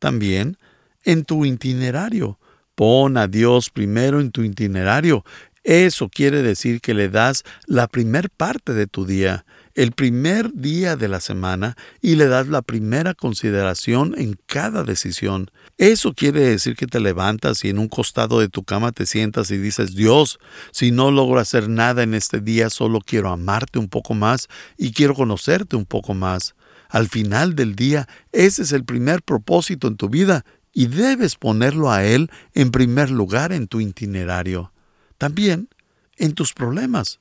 También 0.00 0.58
en 1.04 1.24
tu 1.24 1.44
itinerario. 1.44 2.38
Pon 2.74 3.16
a 3.16 3.28
Dios 3.28 3.70
primero 3.70 4.20
en 4.20 4.32
tu 4.32 4.42
itinerario. 4.42 5.24
Eso 5.62 6.08
quiere 6.08 6.42
decir 6.42 6.80
que 6.80 6.94
le 6.94 7.08
das 7.08 7.44
la 7.66 7.86
primer 7.86 8.30
parte 8.30 8.72
de 8.72 8.86
tu 8.86 9.06
día 9.06 9.44
el 9.80 9.92
primer 9.92 10.52
día 10.52 10.94
de 10.94 11.08
la 11.08 11.20
semana 11.20 11.74
y 12.02 12.16
le 12.16 12.26
das 12.26 12.48
la 12.48 12.60
primera 12.60 13.14
consideración 13.14 14.14
en 14.18 14.38
cada 14.44 14.84
decisión. 14.84 15.50
Eso 15.78 16.12
quiere 16.12 16.40
decir 16.40 16.76
que 16.76 16.86
te 16.86 17.00
levantas 17.00 17.64
y 17.64 17.70
en 17.70 17.78
un 17.78 17.88
costado 17.88 18.40
de 18.40 18.50
tu 18.50 18.62
cama 18.62 18.92
te 18.92 19.06
sientas 19.06 19.50
y 19.50 19.56
dices, 19.56 19.94
Dios, 19.94 20.38
si 20.70 20.90
no 20.90 21.10
logro 21.10 21.40
hacer 21.40 21.70
nada 21.70 22.02
en 22.02 22.12
este 22.12 22.40
día, 22.40 22.68
solo 22.68 23.00
quiero 23.00 23.30
amarte 23.30 23.78
un 23.78 23.88
poco 23.88 24.12
más 24.12 24.48
y 24.76 24.92
quiero 24.92 25.14
conocerte 25.14 25.76
un 25.76 25.86
poco 25.86 26.12
más. 26.12 26.54
Al 26.90 27.08
final 27.08 27.54
del 27.54 27.74
día, 27.74 28.06
ese 28.32 28.64
es 28.64 28.72
el 28.72 28.84
primer 28.84 29.22
propósito 29.22 29.88
en 29.88 29.96
tu 29.96 30.10
vida 30.10 30.44
y 30.74 30.88
debes 30.88 31.36
ponerlo 31.36 31.90
a 31.90 32.04
Él 32.04 32.30
en 32.52 32.70
primer 32.70 33.10
lugar 33.10 33.50
en 33.50 33.66
tu 33.66 33.80
itinerario. 33.80 34.74
También 35.16 35.70
en 36.18 36.34
tus 36.34 36.52
problemas. 36.52 37.18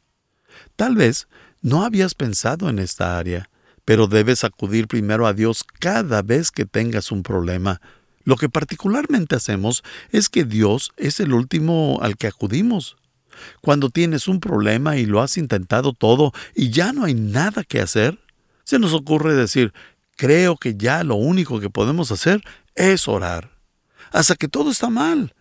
Tal 0.76 0.96
vez 0.96 1.30
no 1.62 1.84
habías 1.84 2.16
pensado 2.16 2.70
en 2.70 2.80
esta 2.80 3.18
área, 3.18 3.50
pero 3.86 4.08
debes 4.08 4.44
acudir 4.44 4.88
primero 4.88 5.28
a 5.28 5.34
Dios 5.34 5.64
cada 5.80 6.22
vez 6.22 6.52
que 6.52 6.66
tengas 6.66 7.12
un 7.12 7.24
problema. 7.24 7.82
Lo 8.24 8.36
que 8.36 8.50
particularmente 8.50 9.36
hacemos 9.36 9.84
es 10.12 10.30
que 10.30 10.44
Dios 10.46 10.92
es 10.98 11.20
el 11.20 11.34
último 11.34 12.00
al 12.02 12.16
que 12.18 12.28
acudimos. 12.28 12.98
Cuando 13.62 13.90
tienes 13.90 14.28
un 14.28 14.40
problema 14.40 14.98
y 14.98 15.06
lo 15.06 15.22
has 15.22 15.38
intentado 15.38 15.94
todo 15.94 16.32
y 16.54 16.70
ya 16.70 16.94
no 16.94 17.06
hay 17.06 17.14
nada 17.14 17.64
que 17.64 17.82
hacer, 17.82 18.20
se 18.64 18.80
nos 18.80 18.94
ocurre 18.94 19.34
decir, 19.34 19.74
creo 20.16 20.58
que 20.58 20.76
ya 20.76 21.04
lo 21.04 21.16
único 21.16 21.60
que 21.60 21.70
podemos 21.70 22.12
hacer 22.12 22.42
es 22.76 23.08
orar. 23.08 23.52
Hasta 24.12 24.36
que 24.36 24.48
todo 24.48 24.72
está 24.72 24.90
mal. 24.90 25.34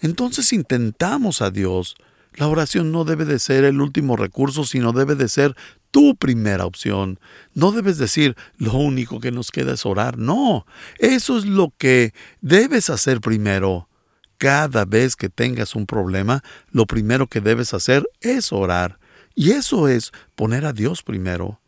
Entonces 0.00 0.52
intentamos 0.52 1.42
a 1.42 1.50
Dios. 1.50 1.96
La 2.34 2.46
oración 2.46 2.92
no 2.92 3.04
debe 3.04 3.24
de 3.24 3.38
ser 3.38 3.64
el 3.64 3.80
último 3.80 4.16
recurso, 4.16 4.64
sino 4.64 4.92
debe 4.92 5.14
de 5.14 5.28
ser 5.28 5.56
tu 5.90 6.16
primera 6.16 6.66
opción. 6.66 7.18
No 7.54 7.72
debes 7.72 7.98
decir, 7.98 8.36
lo 8.56 8.74
único 8.74 9.20
que 9.20 9.32
nos 9.32 9.50
queda 9.50 9.74
es 9.74 9.86
orar. 9.86 10.18
No, 10.18 10.66
eso 10.98 11.38
es 11.38 11.46
lo 11.46 11.72
que 11.78 12.12
debes 12.40 12.90
hacer 12.90 13.20
primero. 13.20 13.88
Cada 14.36 14.84
vez 14.84 15.16
que 15.16 15.28
tengas 15.28 15.74
un 15.74 15.86
problema, 15.86 16.44
lo 16.70 16.86
primero 16.86 17.26
que 17.26 17.40
debes 17.40 17.74
hacer 17.74 18.08
es 18.20 18.52
orar. 18.52 19.00
Y 19.34 19.50
eso 19.50 19.88
es 19.88 20.12
poner 20.36 20.64
a 20.64 20.72
Dios 20.72 21.02
primero. 21.02 21.60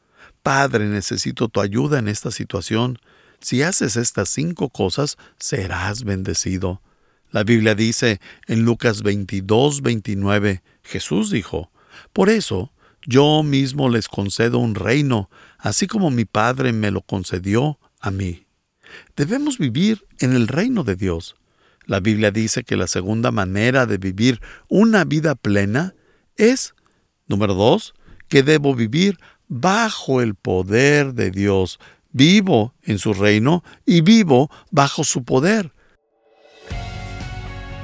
Padre, 0.43 0.87
necesito 0.87 1.49
tu 1.49 1.61
ayuda 1.61 1.99
en 1.99 2.09
esta 2.09 2.31
situación. 2.31 2.99
Si 3.41 3.63
haces 3.63 3.97
estas 3.97 4.29
cinco 4.29 4.69
cosas, 4.69 5.17
serás 5.39 6.05
bendecido. 6.05 6.81
La 7.31 7.45
Biblia 7.45 7.75
dice 7.75 8.21
en 8.47 8.65
Lucas 8.65 9.03
22, 9.03 9.83
29, 9.83 10.63
Jesús 10.83 11.31
dijo, 11.31 11.71
Por 12.13 12.29
eso, 12.29 12.73
yo 13.07 13.43
mismo 13.43 13.89
les 13.89 14.09
concedo 14.09 14.59
un 14.59 14.75
reino, 14.75 15.31
así 15.59 15.87
como 15.87 16.11
mi 16.11 16.25
Padre 16.25 16.73
me 16.73 16.91
lo 16.91 17.03
concedió 17.03 17.79
a 18.01 18.11
mí. 18.11 18.47
Debemos 19.17 19.59
vivir 19.59 20.05
en 20.19 20.33
el 20.33 20.49
reino 20.49 20.83
de 20.83 20.97
Dios. 20.97 21.37
La 21.87 22.01
Biblia 22.01 22.31
dice 22.31 22.65
que 22.65 22.77
la 22.77 22.87
segunda 22.87 23.31
manera 23.31 23.87
de 23.87 23.99
vivir 23.99 24.41
una 24.69 25.05
vida 25.05 25.35
plena 25.35 25.95
es, 26.37 26.75
número 27.27 27.55
dos, 27.55 27.95
que 28.29 28.43
debo 28.43 28.75
vivir 28.75 29.19
bajo 29.49 30.21
el 30.21 30.35
poder 30.35 31.15
de 31.15 31.31
Dios. 31.31 31.79
Vivo 32.13 32.75
en 32.83 32.99
su 32.99 33.15
reino 33.15 33.63
y 33.87 34.01
vivo 34.01 34.51
bajo 34.71 35.05
su 35.05 35.25
poder. 35.25 35.73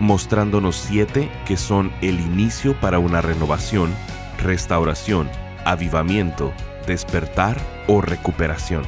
mostrándonos 0.00 0.76
siete 0.76 1.30
que 1.46 1.56
son 1.56 1.92
el 2.00 2.20
inicio 2.20 2.78
para 2.80 2.98
una 2.98 3.20
renovación 3.20 3.94
restauración, 4.38 5.28
avivamiento, 5.64 6.52
despertar 6.86 7.58
o 7.86 8.00
recuperación. 8.00 8.84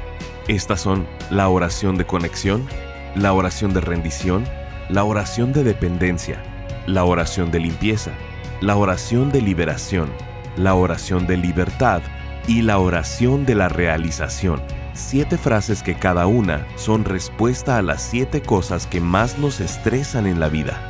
Estas 0.48 0.80
son 0.80 1.06
la 1.30 1.48
oración 1.48 1.96
de 1.96 2.06
conexión, 2.06 2.66
la 3.14 3.32
oración 3.32 3.74
de 3.74 3.80
rendición, 3.80 4.44
la 4.88 5.04
oración 5.04 5.52
de 5.52 5.64
dependencia, 5.64 6.42
la 6.86 7.04
oración 7.04 7.50
de 7.50 7.60
limpieza, 7.60 8.12
la 8.60 8.76
oración 8.76 9.30
de 9.30 9.42
liberación, 9.42 10.10
la 10.56 10.74
oración 10.74 11.26
de 11.26 11.36
libertad 11.36 12.02
y 12.46 12.62
la 12.62 12.78
oración 12.78 13.44
de 13.44 13.54
la 13.54 13.68
realización. 13.68 14.62
Siete 14.94 15.38
frases 15.38 15.82
que 15.82 15.94
cada 15.94 16.26
una 16.26 16.66
son 16.76 17.04
respuesta 17.04 17.78
a 17.78 17.82
las 17.82 18.02
siete 18.02 18.42
cosas 18.42 18.86
que 18.86 19.00
más 19.00 19.38
nos 19.38 19.60
estresan 19.60 20.26
en 20.26 20.40
la 20.40 20.48
vida, 20.48 20.89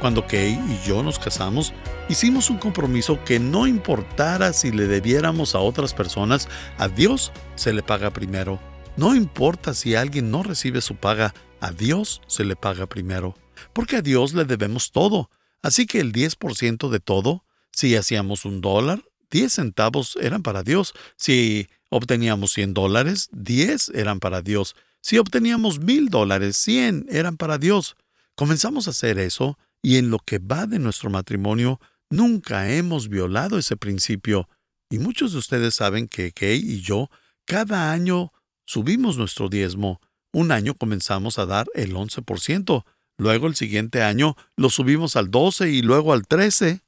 Cuando 0.00 0.26
Kay 0.26 0.60
y 0.68 0.80
yo 0.86 1.02
nos 1.02 1.18
casamos, 1.18 1.74
hicimos 2.08 2.50
un 2.50 2.58
compromiso 2.58 3.22
que 3.24 3.38
no 3.38 3.66
importara 3.66 4.52
si 4.52 4.70
le 4.70 4.86
debiéramos 4.86 5.54
a 5.54 5.58
otras 5.58 5.94
personas, 5.94 6.48
a 6.78 6.88
Dios 6.88 7.32
se 7.54 7.72
le 7.72 7.82
paga 7.82 8.12
primero. 8.12 8.60
No 8.96 9.14
importa 9.14 9.74
si 9.74 9.94
alguien 9.94 10.30
no 10.30 10.42
recibe 10.42 10.80
su 10.80 10.96
paga, 10.96 11.34
a 11.60 11.70
Dios 11.70 12.22
se 12.26 12.44
le 12.44 12.56
paga 12.56 12.86
primero. 12.86 13.34
Porque 13.72 13.96
a 13.96 14.02
Dios 14.02 14.34
le 14.34 14.44
debemos 14.44 14.92
todo. 14.92 15.30
Así 15.62 15.86
que 15.86 16.00
el 16.00 16.12
10% 16.12 16.88
de 16.88 17.00
todo, 17.00 17.44
si 17.72 17.96
hacíamos 17.96 18.44
un 18.44 18.60
dólar, 18.60 19.02
10 19.30 19.52
centavos 19.52 20.16
eran 20.20 20.42
para 20.42 20.62
Dios. 20.62 20.94
Si 21.16 21.68
obteníamos 21.90 22.52
100 22.52 22.74
dólares, 22.74 23.28
10 23.32 23.90
eran 23.90 24.20
para 24.20 24.42
Dios. 24.42 24.76
Si 25.00 25.18
obteníamos 25.18 25.78
mil 25.78 26.08
dólares, 26.08 26.56
100 26.56 27.06
eran 27.10 27.36
para 27.36 27.58
Dios. 27.58 27.96
Comenzamos 28.34 28.86
a 28.86 28.90
hacer 28.90 29.18
eso 29.18 29.58
y 29.82 29.98
en 29.98 30.10
lo 30.10 30.18
que 30.18 30.38
va 30.38 30.66
de 30.66 30.78
nuestro 30.78 31.10
matrimonio 31.10 31.80
nunca 32.10 32.70
hemos 32.70 33.08
violado 33.08 33.58
ese 33.58 33.76
principio. 33.76 34.48
Y 34.90 34.98
muchos 34.98 35.32
de 35.32 35.38
ustedes 35.38 35.74
saben 35.74 36.08
que 36.08 36.32
Kay 36.32 36.58
y 36.58 36.80
yo 36.80 37.10
cada 37.44 37.92
año 37.92 38.32
subimos 38.64 39.16
nuestro 39.16 39.48
diezmo. 39.48 40.00
Un 40.32 40.52
año 40.52 40.74
comenzamos 40.74 41.38
a 41.38 41.46
dar 41.46 41.66
el 41.74 41.94
11%, 41.94 42.84
luego 43.16 43.46
el 43.46 43.56
siguiente 43.56 44.02
año 44.02 44.36
lo 44.56 44.68
subimos 44.68 45.16
al 45.16 45.30
12 45.30 45.70
y 45.70 45.82
luego 45.82 46.12
al 46.12 46.26
13. 46.26 46.82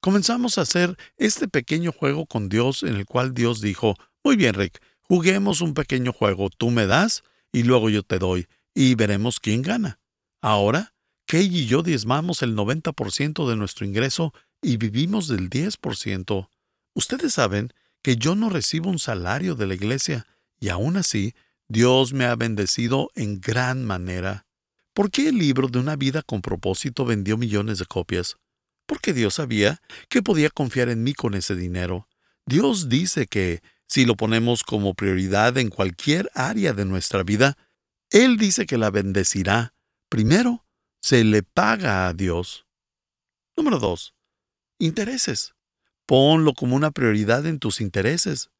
Comenzamos 0.00 0.58
a 0.58 0.62
hacer 0.62 0.96
este 1.16 1.48
pequeño 1.48 1.92
juego 1.92 2.26
con 2.26 2.48
Dios 2.48 2.82
en 2.82 2.96
el 2.96 3.06
cual 3.06 3.34
Dios 3.34 3.60
dijo, 3.60 3.96
muy 4.24 4.36
bien 4.36 4.54
Rick, 4.54 4.80
juguemos 5.02 5.60
un 5.60 5.74
pequeño 5.74 6.12
juego, 6.12 6.48
tú 6.50 6.70
me 6.70 6.86
das 6.86 7.22
y 7.52 7.64
luego 7.64 7.90
yo 7.90 8.02
te 8.02 8.18
doy, 8.18 8.46
y 8.74 8.94
veremos 8.94 9.40
quién 9.40 9.62
gana. 9.62 10.00
Ahora 10.40 10.92
Kay 11.26 11.46
y 11.46 11.66
yo 11.66 11.82
diezmamos 11.82 12.42
el 12.42 12.54
90% 12.54 13.48
de 13.48 13.56
nuestro 13.56 13.86
ingreso 13.86 14.34
y 14.62 14.76
vivimos 14.76 15.28
del 15.28 15.50
10%. 15.50 16.48
Ustedes 16.94 17.34
saben 17.34 17.72
que 18.02 18.16
yo 18.16 18.34
no 18.34 18.48
recibo 18.48 18.88
un 18.88 18.98
salario 18.98 19.54
de 19.54 19.66
la 19.66 19.74
iglesia 19.74 20.26
y 20.60 20.68
aún 20.68 20.96
así 20.96 21.34
Dios 21.68 22.12
me 22.12 22.24
ha 22.24 22.36
bendecido 22.36 23.10
en 23.14 23.40
gran 23.40 23.84
manera. 23.84 24.46
¿Por 24.94 25.10
qué 25.10 25.28
el 25.28 25.38
libro 25.38 25.68
de 25.68 25.78
una 25.78 25.96
vida 25.96 26.22
con 26.22 26.42
propósito 26.42 27.04
vendió 27.04 27.36
millones 27.36 27.78
de 27.78 27.86
copias? 27.86 28.36
Porque 28.86 29.12
Dios 29.12 29.34
sabía 29.34 29.80
que 30.08 30.22
podía 30.22 30.50
confiar 30.50 30.90
en 30.90 31.02
mí 31.02 31.14
con 31.14 31.34
ese 31.34 31.54
dinero. 31.54 32.08
Dios 32.46 32.88
dice 32.88 33.26
que, 33.26 33.62
si 33.86 34.04
lo 34.04 34.16
ponemos 34.16 34.64
como 34.64 34.94
prioridad 34.94 35.56
en 35.58 35.70
cualquier 35.70 36.30
área 36.34 36.72
de 36.72 36.84
nuestra 36.84 37.22
vida, 37.22 37.56
Él 38.10 38.36
dice 38.36 38.66
que 38.66 38.78
la 38.78 38.90
bendecirá. 38.90 39.74
Primero, 40.08 40.66
se 41.00 41.24
le 41.24 41.42
paga 41.42 42.06
a 42.06 42.12
Dios. 42.12 42.66
Número 43.56 43.78
dos, 43.78 44.14
intereses. 44.84 45.54
Ponlo 46.06 46.54
como 46.54 46.76
una 46.76 46.90
prioridad 46.90 47.46
en 47.46 47.58
tus 47.58 47.80
intereses. 47.80 48.50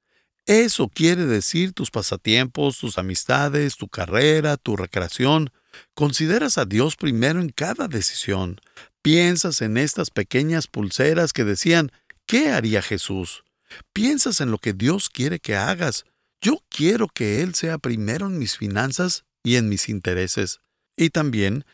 Eso 0.47 0.89
quiere 0.89 1.27
decir 1.27 1.73
tus 1.73 1.91
pasatiempos, 1.91 2.79
tus 2.79 2.99
amistades, 2.99 3.77
tu 3.77 3.89
carrera, 3.89 4.57
tu 4.57 4.77
recreación. 4.77 5.51
Consideras 5.95 6.59
a 6.59 6.65
Dios 6.65 6.97
primero 6.97 7.41
en 7.41 7.51
cada 7.51 7.89
decisión. 7.89 8.61
Piensas 9.03 9.63
en 9.63 9.77
estas 9.77 10.11
pequeñas 10.11 10.67
pulseras 10.67 11.33
que 11.33 11.45
decían, 11.45 11.91
¿qué 12.27 12.51
haría 12.51 12.83
Jesús? 12.83 13.45
Piensas 13.93 14.41
en 14.41 14.51
lo 14.51 14.59
que 14.59 14.73
Dios 14.73 15.09
quiere 15.09 15.39
que 15.39 15.57
hagas. 15.57 16.05
Yo 16.41 16.63
quiero 16.69 17.09
que 17.09 17.43
Él 17.43 17.55
sea 17.55 17.79
primero 17.79 18.27
en 18.27 18.39
mis 18.39 18.57
finanzas 18.57 19.25
y 19.43 19.57
en 19.57 19.69
mis 19.69 19.89
intereses. 19.89 20.61
Y 20.97 21.11
también 21.11 21.65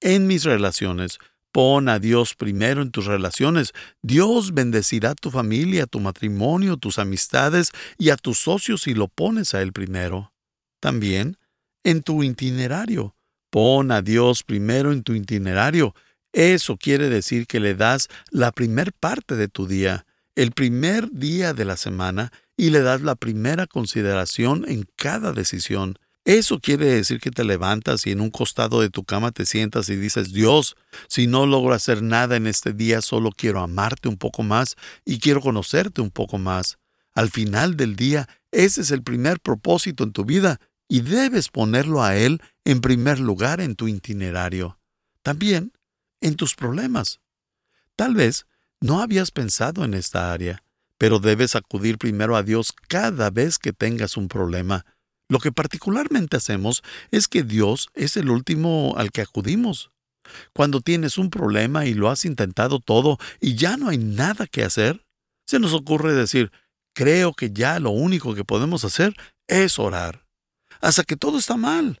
en 0.00 0.26
mis 0.26 0.44
relaciones. 0.44 1.18
Pon 1.52 1.88
a 1.88 1.98
Dios 1.98 2.34
primero 2.34 2.82
en 2.82 2.90
tus 2.90 3.06
relaciones. 3.06 3.72
Dios 4.02 4.52
bendecirá 4.52 5.14
tu 5.14 5.30
familia, 5.30 5.86
tu 5.86 6.00
matrimonio, 6.00 6.76
tus 6.76 6.98
amistades 6.98 7.70
y 7.96 8.10
a 8.10 8.16
tus 8.16 8.38
socios 8.38 8.82
si 8.82 8.94
lo 8.94 9.08
pones 9.08 9.54
a 9.54 9.62
Él 9.62 9.72
primero. 9.72 10.32
También 10.80 11.38
en 11.84 12.02
tu 12.02 12.22
itinerario. 12.22 13.14
Pon 13.50 13.90
a 13.92 14.02
Dios 14.02 14.42
primero 14.42 14.92
en 14.92 15.02
tu 15.02 15.14
itinerario. 15.14 15.94
Eso 16.32 16.76
quiere 16.76 17.08
decir 17.08 17.46
que 17.46 17.60
le 17.60 17.74
das 17.74 18.08
la 18.30 18.52
primer 18.52 18.92
parte 18.92 19.34
de 19.36 19.48
tu 19.48 19.66
día, 19.66 20.04
el 20.36 20.52
primer 20.52 21.10
día 21.10 21.54
de 21.54 21.64
la 21.64 21.76
semana, 21.76 22.30
y 22.56 22.70
le 22.70 22.82
das 22.82 23.00
la 23.00 23.14
primera 23.14 23.66
consideración 23.66 24.64
en 24.68 24.84
cada 24.96 25.32
decisión. 25.32 25.98
Eso 26.28 26.60
quiere 26.60 26.84
decir 26.84 27.20
que 27.20 27.30
te 27.30 27.42
levantas 27.42 28.06
y 28.06 28.10
en 28.10 28.20
un 28.20 28.28
costado 28.28 28.82
de 28.82 28.90
tu 28.90 29.02
cama 29.02 29.32
te 29.32 29.46
sientas 29.46 29.88
y 29.88 29.96
dices, 29.96 30.30
Dios, 30.30 30.76
si 31.08 31.26
no 31.26 31.46
logro 31.46 31.72
hacer 31.72 32.02
nada 32.02 32.36
en 32.36 32.46
este 32.46 32.74
día, 32.74 33.00
solo 33.00 33.30
quiero 33.30 33.60
amarte 33.60 34.10
un 34.10 34.18
poco 34.18 34.42
más 34.42 34.76
y 35.06 35.20
quiero 35.20 35.40
conocerte 35.40 36.02
un 36.02 36.10
poco 36.10 36.36
más. 36.36 36.76
Al 37.14 37.30
final 37.30 37.78
del 37.78 37.96
día, 37.96 38.28
ese 38.52 38.82
es 38.82 38.90
el 38.90 39.02
primer 39.02 39.40
propósito 39.40 40.04
en 40.04 40.12
tu 40.12 40.26
vida 40.26 40.60
y 40.86 41.00
debes 41.00 41.48
ponerlo 41.48 42.02
a 42.02 42.14
Él 42.14 42.42
en 42.66 42.82
primer 42.82 43.20
lugar 43.20 43.62
en 43.62 43.74
tu 43.74 43.88
itinerario. 43.88 44.78
También 45.22 45.72
en 46.20 46.34
tus 46.34 46.54
problemas. 46.54 47.20
Tal 47.96 48.14
vez 48.14 48.44
no 48.82 49.00
habías 49.00 49.30
pensado 49.30 49.82
en 49.82 49.94
esta 49.94 50.30
área, 50.30 50.62
pero 50.98 51.20
debes 51.20 51.56
acudir 51.56 51.96
primero 51.96 52.36
a 52.36 52.42
Dios 52.42 52.74
cada 52.86 53.30
vez 53.30 53.56
que 53.56 53.72
tengas 53.72 54.18
un 54.18 54.28
problema 54.28 54.84
lo 55.28 55.38
que 55.38 55.52
particularmente 55.52 56.36
hacemos 56.36 56.82
es 57.10 57.28
que 57.28 57.42
Dios 57.42 57.88
es 57.94 58.16
el 58.16 58.30
último 58.30 58.94
al 58.96 59.10
que 59.12 59.20
acudimos. 59.20 59.90
Cuando 60.52 60.80
tienes 60.80 61.18
un 61.18 61.30
problema 61.30 61.86
y 61.86 61.94
lo 61.94 62.10
has 62.10 62.24
intentado 62.24 62.80
todo 62.80 63.18
y 63.40 63.54
ya 63.54 63.76
no 63.76 63.88
hay 63.88 63.98
nada 63.98 64.46
que 64.46 64.64
hacer, 64.64 65.04
se 65.46 65.58
nos 65.58 65.72
ocurre 65.72 66.14
decir, 66.14 66.50
creo 66.94 67.32
que 67.32 67.50
ya 67.50 67.78
lo 67.80 67.90
único 67.90 68.34
que 68.34 68.44
podemos 68.44 68.84
hacer 68.84 69.14
es 69.46 69.78
orar. 69.78 70.26
Hasta 70.80 71.04
que 71.04 71.16
todo 71.16 71.38
está 71.38 71.56
mal. 71.56 72.00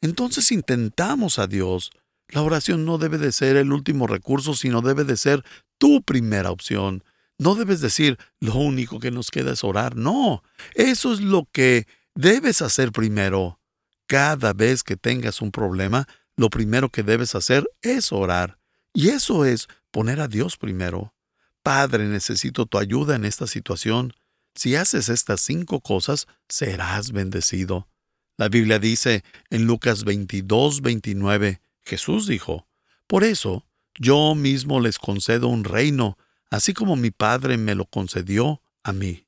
Entonces 0.00 0.50
intentamos 0.52 1.38
a 1.38 1.46
Dios. 1.46 1.90
La 2.28 2.42
oración 2.42 2.84
no 2.84 2.98
debe 2.98 3.18
de 3.18 3.32
ser 3.32 3.56
el 3.56 3.72
último 3.72 4.06
recurso, 4.06 4.54
sino 4.54 4.80
debe 4.80 5.04
de 5.04 5.16
ser 5.16 5.44
tu 5.78 6.02
primera 6.02 6.50
opción. 6.50 7.04
No 7.38 7.54
debes 7.54 7.80
decir, 7.80 8.18
lo 8.40 8.54
único 8.54 9.00
que 9.00 9.10
nos 9.10 9.30
queda 9.30 9.52
es 9.52 9.64
orar. 9.64 9.96
No, 9.96 10.42
eso 10.74 11.12
es 11.12 11.20
lo 11.20 11.48
que 11.52 11.86
debes 12.14 12.62
hacer 12.62 12.92
primero. 12.92 13.60
Cada 14.06 14.52
vez 14.52 14.82
que 14.82 14.96
tengas 14.96 15.40
un 15.40 15.50
problema, 15.50 16.06
lo 16.36 16.50
primero 16.50 16.90
que 16.90 17.02
debes 17.02 17.34
hacer 17.34 17.68
es 17.82 18.12
orar. 18.12 18.58
Y 18.92 19.08
eso 19.08 19.44
es 19.44 19.68
poner 19.90 20.20
a 20.20 20.28
Dios 20.28 20.56
primero. 20.56 21.14
Padre, 21.62 22.06
necesito 22.06 22.66
tu 22.66 22.78
ayuda 22.78 23.16
en 23.16 23.24
esta 23.24 23.46
situación. 23.46 24.12
Si 24.54 24.76
haces 24.76 25.08
estas 25.08 25.40
cinco 25.40 25.80
cosas, 25.80 26.26
serás 26.48 27.12
bendecido. 27.12 27.88
La 28.36 28.48
Biblia 28.48 28.78
dice 28.78 29.24
en 29.50 29.66
Lucas 29.66 30.04
22, 30.04 30.82
29, 30.82 31.60
Jesús 31.84 32.26
dijo, 32.26 32.66
Por 33.06 33.24
eso 33.24 33.66
yo 33.94 34.34
mismo 34.34 34.80
les 34.80 34.98
concedo 34.98 35.48
un 35.48 35.64
reino, 35.64 36.18
así 36.50 36.74
como 36.74 36.96
mi 36.96 37.10
Padre 37.10 37.56
me 37.56 37.74
lo 37.74 37.84
concedió 37.86 38.62
a 38.82 38.92
mí. 38.92 39.26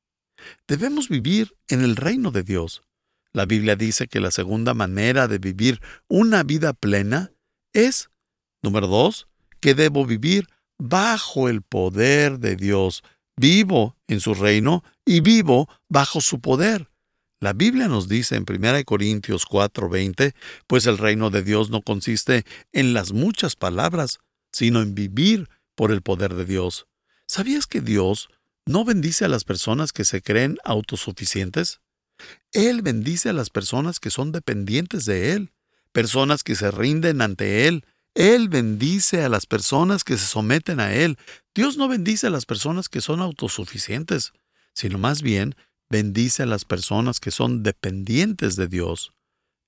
Debemos 0.66 1.08
vivir 1.08 1.56
en 1.68 1.82
el 1.82 1.96
reino 1.96 2.30
de 2.30 2.42
Dios. 2.42 2.82
La 3.32 3.46
Biblia 3.46 3.76
dice 3.76 4.06
que 4.06 4.20
la 4.20 4.30
segunda 4.30 4.74
manera 4.74 5.26
de 5.26 5.38
vivir 5.38 5.80
una 6.08 6.42
vida 6.44 6.72
plena 6.72 7.32
es, 7.72 8.10
número 8.62 8.86
dos, 8.86 9.28
que 9.60 9.74
debo 9.74 10.06
vivir 10.06 10.46
bajo 10.78 11.48
el 11.48 11.62
poder 11.62 12.38
de 12.38 12.56
Dios. 12.56 13.02
Vivo 13.36 13.96
en 14.06 14.20
su 14.20 14.34
reino 14.34 14.84
y 15.04 15.20
vivo 15.20 15.68
bajo 15.88 16.20
su 16.20 16.40
poder. 16.40 16.88
La 17.40 17.52
Biblia 17.52 17.88
nos 17.88 18.08
dice 18.08 18.36
en 18.36 18.44
1 18.48 18.84
Corintios 18.84 19.44
4:20, 19.44 20.34
pues 20.66 20.86
el 20.86 20.96
reino 20.98 21.30
de 21.30 21.42
Dios 21.42 21.70
no 21.70 21.82
consiste 21.82 22.44
en 22.72 22.94
las 22.94 23.12
muchas 23.12 23.56
palabras, 23.56 24.20
sino 24.52 24.80
en 24.80 24.94
vivir 24.94 25.48
por 25.74 25.90
el 25.90 26.02
poder 26.02 26.34
de 26.34 26.44
Dios. 26.44 26.86
¿Sabías 27.26 27.66
que 27.66 27.80
Dios 27.80 28.28
¿No 28.66 28.84
bendice 28.86 29.26
a 29.26 29.28
las 29.28 29.44
personas 29.44 29.92
que 29.92 30.04
se 30.04 30.22
creen 30.22 30.56
autosuficientes? 30.64 31.80
Él 32.52 32.80
bendice 32.80 33.28
a 33.28 33.34
las 33.34 33.50
personas 33.50 34.00
que 34.00 34.10
son 34.10 34.32
dependientes 34.32 35.04
de 35.04 35.32
Él, 35.32 35.52
personas 35.92 36.42
que 36.42 36.54
se 36.54 36.70
rinden 36.70 37.20
ante 37.20 37.68
Él. 37.68 37.84
Él 38.14 38.48
bendice 38.48 39.22
a 39.22 39.28
las 39.28 39.44
personas 39.44 40.02
que 40.02 40.16
se 40.16 40.24
someten 40.24 40.80
a 40.80 40.94
Él. 40.94 41.18
Dios 41.54 41.76
no 41.76 41.88
bendice 41.88 42.28
a 42.28 42.30
las 42.30 42.46
personas 42.46 42.88
que 42.88 43.02
son 43.02 43.20
autosuficientes, 43.20 44.32
sino 44.72 44.96
más 44.96 45.20
bien 45.20 45.56
bendice 45.90 46.44
a 46.44 46.46
las 46.46 46.64
personas 46.64 47.20
que 47.20 47.30
son 47.30 47.62
dependientes 47.62 48.56
de 48.56 48.68
Dios. 48.68 49.12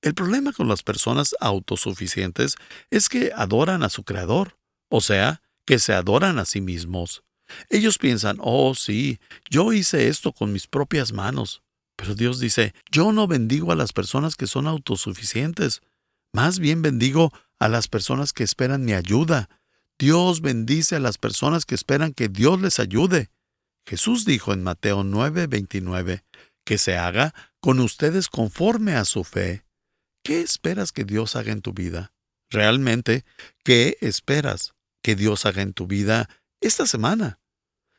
El 0.00 0.14
problema 0.14 0.54
con 0.54 0.68
las 0.68 0.82
personas 0.82 1.34
autosuficientes 1.40 2.54
es 2.90 3.10
que 3.10 3.32
adoran 3.36 3.82
a 3.82 3.90
su 3.90 4.04
Creador, 4.04 4.58
o 4.88 5.02
sea, 5.02 5.42
que 5.66 5.78
se 5.78 5.92
adoran 5.92 6.38
a 6.38 6.46
sí 6.46 6.62
mismos. 6.62 7.25
Ellos 7.68 7.98
piensan, 7.98 8.38
oh 8.40 8.74
sí, 8.74 9.18
yo 9.50 9.72
hice 9.72 10.08
esto 10.08 10.32
con 10.32 10.52
mis 10.52 10.66
propias 10.66 11.12
manos. 11.12 11.62
Pero 11.96 12.14
Dios 12.14 12.40
dice, 12.40 12.74
yo 12.90 13.12
no 13.12 13.26
bendigo 13.26 13.72
a 13.72 13.76
las 13.76 13.92
personas 13.92 14.36
que 14.36 14.46
son 14.46 14.66
autosuficientes, 14.66 15.80
más 16.32 16.58
bien 16.58 16.82
bendigo 16.82 17.32
a 17.58 17.68
las 17.68 17.88
personas 17.88 18.32
que 18.32 18.44
esperan 18.44 18.84
mi 18.84 18.92
ayuda. 18.92 19.48
Dios 19.98 20.42
bendice 20.42 20.96
a 20.96 21.00
las 21.00 21.16
personas 21.16 21.64
que 21.64 21.74
esperan 21.74 22.12
que 22.12 22.28
Dios 22.28 22.60
les 22.60 22.78
ayude. 22.78 23.30
Jesús 23.86 24.26
dijo 24.26 24.52
en 24.52 24.62
Mateo 24.62 25.04
9:29, 25.04 26.24
que 26.66 26.76
se 26.76 26.98
haga 26.98 27.32
con 27.60 27.80
ustedes 27.80 28.28
conforme 28.28 28.94
a 28.94 29.04
su 29.06 29.24
fe. 29.24 29.64
¿Qué 30.22 30.40
esperas 30.40 30.92
que 30.92 31.04
Dios 31.04 31.36
haga 31.36 31.52
en 31.52 31.62
tu 31.62 31.72
vida? 31.72 32.12
Realmente, 32.50 33.24
¿qué 33.64 33.96
esperas 34.00 34.74
que 35.02 35.14
Dios 35.14 35.46
haga 35.46 35.62
en 35.62 35.72
tu 35.72 35.86
vida 35.86 36.28
esta 36.66 36.86
semana. 36.86 37.38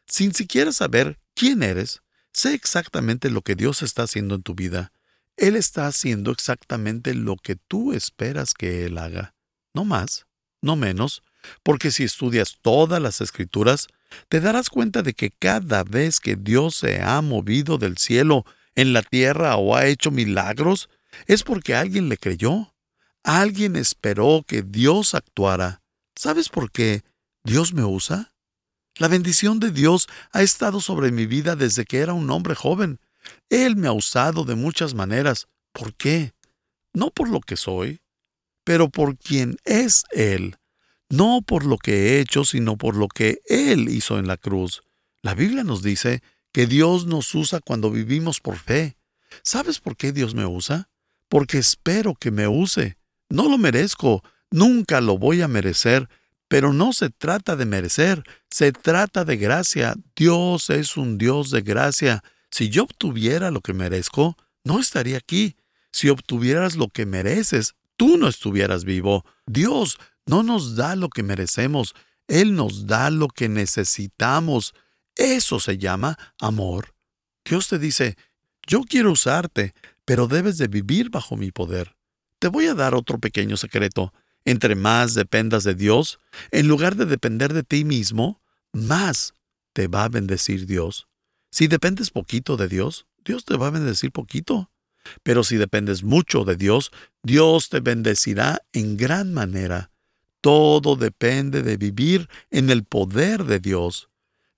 Sin 0.08 0.34
siquiera 0.34 0.72
saber 0.72 1.20
quién 1.34 1.64
eres, 1.64 2.02
sé 2.34 2.54
exactamente 2.54 3.30
lo 3.30 3.42
que 3.42 3.56
Dios 3.56 3.82
está 3.82 4.04
haciendo 4.04 4.36
en 4.36 4.44
tu 4.44 4.56
vida. 4.56 4.92
Él 5.38 5.56
está 5.56 5.88
haciendo 5.88 6.32
exactamente 6.32 7.14
lo 7.14 7.38
que 7.38 7.56
tú 7.56 7.94
esperas 7.94 8.54
que 8.54 8.86
Él 8.86 8.98
haga. 8.98 9.36
No 9.74 9.86
más, 9.86 10.26
no 10.62 10.76
menos, 10.76 11.24
porque 11.64 11.92
si 11.92 12.04
estudias 12.04 12.58
todas 12.62 13.02
las 13.02 13.22
escrituras, 13.22 13.88
te 14.30 14.42
darás 14.42 14.70
cuenta 14.70 15.02
de 15.02 15.14
que 15.14 15.32
cada 15.32 15.84
vez 15.84 16.20
que 16.20 16.36
Dios 16.36 16.76
se 16.76 17.02
ha 17.02 17.22
movido 17.22 17.78
del 17.78 17.98
cielo 17.98 18.46
en 18.76 18.94
la 18.94 19.02
tierra 19.02 19.56
o 19.58 19.76
ha 19.76 19.86
hecho 19.86 20.12
milagros, 20.12 20.90
es 21.26 21.44
porque 21.44 21.76
alguien 21.76 22.10
le 22.10 22.18
creyó. 22.18 22.74
Alguien 23.24 23.76
esperó 23.76 24.44
que 24.48 24.62
Dios 24.62 25.14
actuara. 25.14 25.82
¿Sabes 26.16 26.50
por 26.50 26.72
qué 26.72 27.04
Dios 27.44 27.74
me 27.74 27.84
usa? 27.84 28.34
La 29.00 29.08
bendición 29.08 29.60
de 29.60 29.72
Dios 29.72 30.08
ha 30.32 30.42
estado 30.42 30.82
sobre 30.82 31.12
mi 31.12 31.28
vida 31.28 31.56
desde 31.56 31.86
que 31.86 32.00
era 32.00 32.14
un 32.14 32.32
hombre 32.32 32.56
joven. 32.56 33.00
Él 33.50 33.76
me 33.76 33.88
ha 33.88 33.92
usado 33.92 34.44
de 34.44 34.56
muchas 34.56 34.96
maneras. 34.96 35.48
¿Por 35.72 35.94
qué? 35.94 36.34
No 36.94 37.12
por 37.12 37.30
lo 37.30 37.40
que 37.42 37.58
soy, 37.58 38.02
pero 38.64 38.90
por 38.90 39.18
quien 39.18 39.58
es 39.66 40.04
Él. 40.12 40.56
No 41.10 41.42
por 41.46 41.64
lo 41.64 41.78
que 41.78 41.94
he 41.94 42.20
hecho, 42.20 42.44
sino 42.44 42.76
por 42.76 42.96
lo 42.96 43.08
que 43.08 43.40
Él 43.46 43.88
hizo 43.90 44.18
en 44.18 44.28
la 44.28 44.38
cruz. 44.38 44.82
La 45.22 45.36
Biblia 45.36 45.64
nos 45.64 45.84
dice 45.84 46.24
que 46.52 46.66
Dios 46.66 47.06
nos 47.06 47.36
usa 47.36 47.60
cuando 47.60 47.92
vivimos 47.92 48.40
por 48.40 48.58
fe. 48.58 48.98
¿Sabes 49.44 49.80
por 49.80 49.96
qué 49.96 50.12
Dios 50.12 50.34
me 50.34 50.48
usa? 50.48 50.90
Porque 51.30 51.60
espero 51.60 52.16
que 52.16 52.32
me 52.32 52.48
use. 52.48 52.98
No 53.30 53.48
lo 53.48 53.60
merezco, 53.60 54.24
nunca 54.50 55.02
lo 55.02 55.20
voy 55.20 55.44
a 55.44 55.48
merecer, 55.48 56.10
pero 56.48 56.74
no 56.74 56.94
se 56.94 57.10
trata 57.10 57.56
de 57.56 57.66
merecer, 57.66 58.24
se 58.50 58.72
trata 58.72 59.26
de 59.26 59.38
gracia. 59.38 59.96
Dios 60.16 60.70
es 60.70 60.98
un 60.98 61.18
Dios 61.18 61.52
de 61.52 61.62
gracia. 61.62 62.24
Si 62.52 62.70
yo 62.70 62.84
obtuviera 62.84 63.52
lo 63.52 63.62
que 63.62 63.74
merezco, 63.74 64.38
no 64.64 64.80
estaría 64.80 65.18
aquí. 65.18 65.56
Si 65.92 66.10
obtuvieras 66.10 66.76
lo 66.76 66.90
que 66.90 67.06
mereces, 67.06 67.76
tú 67.96 68.18
no 68.18 68.28
estuvieras 68.28 68.86
vivo. 68.86 69.26
Dios 69.46 69.98
no 70.26 70.44
nos 70.44 70.76
da 70.76 70.96
lo 70.96 71.10
que 71.10 71.24
merecemos, 71.24 71.96
Él 72.28 72.56
nos 72.56 72.86
da 72.86 73.10
lo 73.10 73.28
que 73.28 73.50
necesitamos. 73.50 74.74
Eso 75.16 75.60
se 75.60 75.78
llama 75.78 76.18
amor. 76.40 76.94
Dios 77.44 77.68
te 77.68 77.80
dice, 77.80 78.18
yo 78.68 78.82
quiero 78.82 79.12
usarte, 79.12 79.74
pero 80.06 80.28
debes 80.28 80.58
de 80.58 80.68
vivir 80.68 81.10
bajo 81.10 81.36
mi 81.36 81.52
poder. 81.52 81.96
Te 82.40 82.50
voy 82.50 82.68
a 82.68 82.74
dar 82.76 82.94
otro 82.94 83.18
pequeño 83.20 83.58
secreto. 83.58 84.14
Entre 84.48 84.76
más 84.76 85.14
dependas 85.14 85.66
de 85.66 85.76
Dios, 85.76 86.22
en 86.52 86.70
lugar 86.70 86.96
de 86.96 87.06
depender 87.06 87.54
de 87.54 87.64
ti 87.64 87.84
mismo, 87.84 88.40
más 88.72 89.34
te 89.74 89.90
va 89.90 90.06
a 90.06 90.08
bendecir 90.08 90.66
Dios. 90.66 91.10
Si 91.52 91.68
dependes 91.68 92.12
poquito 92.12 92.56
de 92.56 92.70
Dios, 92.70 93.08
Dios 93.26 93.44
te 93.44 93.58
va 93.58 93.68
a 93.68 93.72
bendecir 93.72 94.14
poquito. 94.14 94.72
Pero 95.22 95.44
si 95.44 95.58
dependes 95.58 96.02
mucho 96.02 96.46
de 96.46 96.56
Dios, 96.56 96.92
Dios 97.24 97.68
te 97.68 97.82
bendecirá 97.82 98.62
en 98.72 98.96
gran 98.96 99.34
manera. 99.34 99.92
Todo 100.40 100.96
depende 100.96 101.62
de 101.62 101.76
vivir 101.76 102.30
en 102.50 102.70
el 102.70 102.86
poder 102.86 103.44
de 103.44 103.60
Dios. 103.60 104.08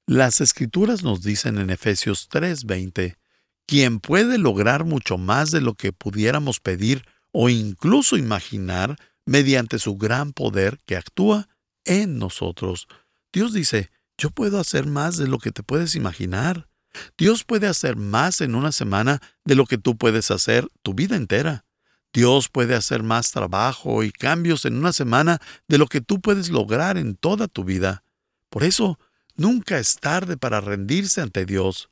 Las 0.06 0.40
escrituras 0.40 1.02
nos 1.02 1.24
dicen 1.24 1.58
en 1.58 1.72
Efesios 1.72 2.30
3:20, 2.30 3.18
quien 3.66 4.00
puede 4.00 4.38
lograr 4.38 4.84
mucho 4.86 5.18
más 5.18 5.50
de 5.50 5.62
lo 5.62 5.74
que 5.74 5.94
pudiéramos 5.94 6.60
pedir 6.60 7.08
o 7.32 7.50
incluso 7.50 8.18
imaginar 8.18 8.96
mediante 9.30 9.78
su 9.78 9.96
gran 9.96 10.34
poder 10.34 10.80
que 10.88 10.98
actúa 10.98 11.50
en 11.86 12.18
nosotros. 12.18 12.88
Dios 13.32 13.54
dice, 13.54 13.92
yo 14.18 14.32
puedo 14.32 14.60
hacer 14.60 14.88
más 14.88 15.18
de 15.18 15.28
lo 15.28 15.38
que 15.38 15.52
te 15.52 15.62
puedes 15.62 15.94
imaginar. 15.94 16.68
Dios 17.16 17.44
puede 17.44 17.68
hacer 17.68 17.96
más 17.96 18.42
en 18.42 18.56
una 18.56 18.72
semana 18.72 19.22
de 19.46 19.54
lo 19.54 19.68
que 19.68 19.78
tú 19.78 19.98
puedes 19.98 20.32
hacer 20.32 20.68
tu 20.82 20.96
vida 20.96 21.16
entera. 21.16 21.64
Dios 22.12 22.50
puede 22.50 22.74
hacer 22.74 23.04
más 23.04 23.30
trabajo 23.30 24.02
y 24.02 24.12
cambios 24.12 24.66
en 24.66 24.76
una 24.76 24.94
semana 24.94 25.40
de 25.68 25.78
lo 25.78 25.86
que 25.86 26.02
tú 26.02 26.20
puedes 26.20 26.50
lograr 26.50 26.98
en 26.98 27.16
toda 27.16 27.48
tu 27.48 27.64
vida. 27.64 28.04
Por 28.50 28.64
eso, 28.64 28.98
nunca 29.36 29.78
es 29.78 29.98
tarde 29.98 30.38
para 30.38 30.60
rendirse 30.60 31.22
ante 31.22 31.46
Dios. 31.46 31.92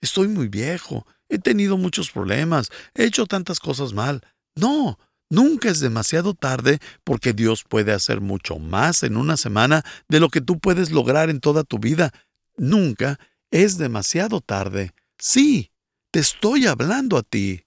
Estoy 0.00 0.26
muy 0.26 0.48
viejo, 0.48 1.06
he 1.28 1.38
tenido 1.38 1.76
muchos 1.78 2.10
problemas, 2.10 2.70
he 2.94 3.04
hecho 3.04 3.26
tantas 3.26 3.60
cosas 3.60 3.92
mal. 3.92 4.22
No, 4.56 4.98
nunca 5.34 5.68
es 5.68 5.80
demasiado 5.80 6.34
tarde 6.34 6.78
porque 7.04 7.32
Dios 7.32 7.64
puede 7.68 7.92
hacer 7.92 8.20
mucho 8.20 8.58
más 8.58 9.02
en 9.02 9.16
una 9.16 9.36
semana 9.36 9.84
de 10.08 10.20
lo 10.20 10.28
que 10.28 10.40
tú 10.40 10.58
puedes 10.58 10.90
lograr 10.90 11.30
en 11.30 11.40
toda 11.40 11.64
tu 11.64 11.78
vida. 11.78 12.12
Nunca 12.56 13.18
es 13.50 13.78
demasiado 13.78 14.40
tarde. 14.40 14.92
Sí, 15.18 15.72
te 16.10 16.20
estoy 16.20 16.66
hablando 16.66 17.16
a 17.16 17.22
ti. 17.22 17.66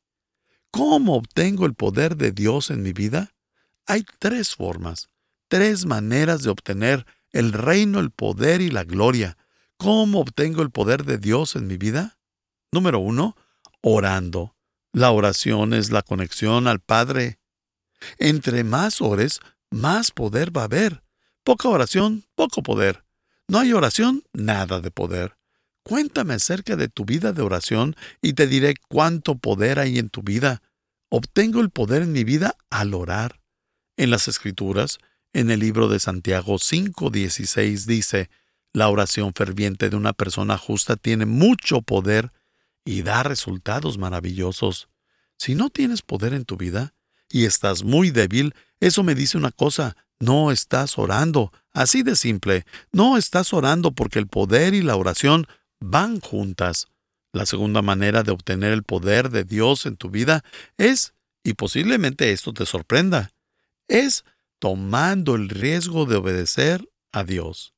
¿Cómo 0.71 1.15
obtengo 1.15 1.65
el 1.65 1.73
poder 1.73 2.17
de 2.17 2.31
Dios 2.31 2.69
en 2.69 2.83
mi 2.83 2.93
vida? 2.93 3.33
Hay 3.85 4.05
tres 4.19 4.55
formas, 4.55 5.09
tres 5.47 5.85
maneras 5.85 6.43
de 6.43 6.49
obtener 6.49 7.05
el 7.31 7.53
reino, 7.53 7.99
el 7.99 8.11
poder 8.11 8.61
y 8.61 8.69
la 8.69 8.83
gloria. 8.83 9.37
¿Cómo 9.77 10.19
obtengo 10.19 10.61
el 10.61 10.71
poder 10.71 11.05
de 11.05 11.17
Dios 11.17 11.55
en 11.55 11.67
mi 11.67 11.77
vida? 11.77 12.17
Número 12.71 12.99
uno, 12.99 13.35
orando. 13.81 14.55
La 14.91 15.11
oración 15.11 15.73
es 15.73 15.91
la 15.91 16.01
conexión 16.01 16.67
al 16.67 16.79
Padre. 16.79 17.39
Entre 18.17 18.63
más 18.63 19.01
ores, 19.01 19.39
más 19.69 20.11
poder 20.11 20.55
va 20.55 20.61
a 20.61 20.65
haber. 20.65 21.03
Poca 21.43 21.69
oración, 21.69 22.25
poco 22.35 22.63
poder. 22.63 23.03
No 23.47 23.59
hay 23.59 23.73
oración, 23.73 24.23
nada 24.33 24.81
de 24.81 24.91
poder. 24.91 25.37
Cuéntame 25.83 26.33
acerca 26.33 26.75
de 26.75 26.89
tu 26.89 27.05
vida 27.05 27.31
de 27.31 27.41
oración 27.41 27.95
y 28.21 28.33
te 28.33 28.47
diré 28.47 28.75
cuánto 28.89 29.37
poder 29.37 29.79
hay 29.79 29.99
en 29.99 30.09
tu 30.09 30.21
vida. 30.21 30.61
Obtengo 31.09 31.61
el 31.61 31.69
poder 31.69 32.01
en 32.01 32.11
mi 32.11 32.25
vida 32.25 32.57
al 32.69 32.93
orar. 32.93 33.39
En 33.95 34.09
las 34.09 34.27
Escrituras, 34.27 34.97
en 35.31 35.49
el 35.49 35.61
libro 35.61 35.87
de 35.87 35.99
Santiago 35.99 36.55
5:16 36.55 37.85
dice, 37.85 38.29
la 38.73 38.89
oración 38.89 39.33
ferviente 39.33 39.89
de 39.89 39.95
una 39.95 40.13
persona 40.13 40.57
justa 40.57 40.97
tiene 40.97 41.25
mucho 41.25 41.81
poder 41.81 42.33
y 42.83 43.01
da 43.01 43.23
resultados 43.23 43.97
maravillosos. 43.97 44.89
Si 45.37 45.55
no 45.55 45.69
tienes 45.69 46.01
poder 46.01 46.33
en 46.33 46.45
tu 46.45 46.57
vida 46.57 46.93
y 47.29 47.45
estás 47.45 47.83
muy 47.83 48.11
débil, 48.11 48.53
eso 48.79 49.03
me 49.03 49.15
dice 49.15 49.37
una 49.37 49.51
cosa, 49.51 49.95
no 50.19 50.51
estás 50.51 50.97
orando. 50.97 51.51
Así 51.73 52.03
de 52.03 52.15
simple, 52.15 52.65
no 52.91 53.17
estás 53.17 53.53
orando 53.53 53.91
porque 53.91 54.19
el 54.19 54.27
poder 54.27 54.73
y 54.73 54.81
la 54.81 54.95
oración 54.95 55.47
van 55.79 56.19
juntas. 56.19 56.87
La 57.33 57.45
segunda 57.45 57.81
manera 57.81 58.23
de 58.23 58.31
obtener 58.31 58.71
el 58.71 58.83
poder 58.83 59.29
de 59.29 59.43
Dios 59.43 59.85
en 59.85 59.97
tu 59.97 60.09
vida 60.09 60.43
es, 60.77 61.13
y 61.43 61.53
posiblemente 61.53 62.31
esto 62.31 62.53
te 62.53 62.65
sorprenda, 62.65 63.31
es 63.87 64.23
tomando 64.59 65.35
el 65.35 65.49
riesgo 65.49 66.05
de 66.05 66.15
obedecer 66.15 66.89
a 67.11 67.23
Dios. 67.23 67.73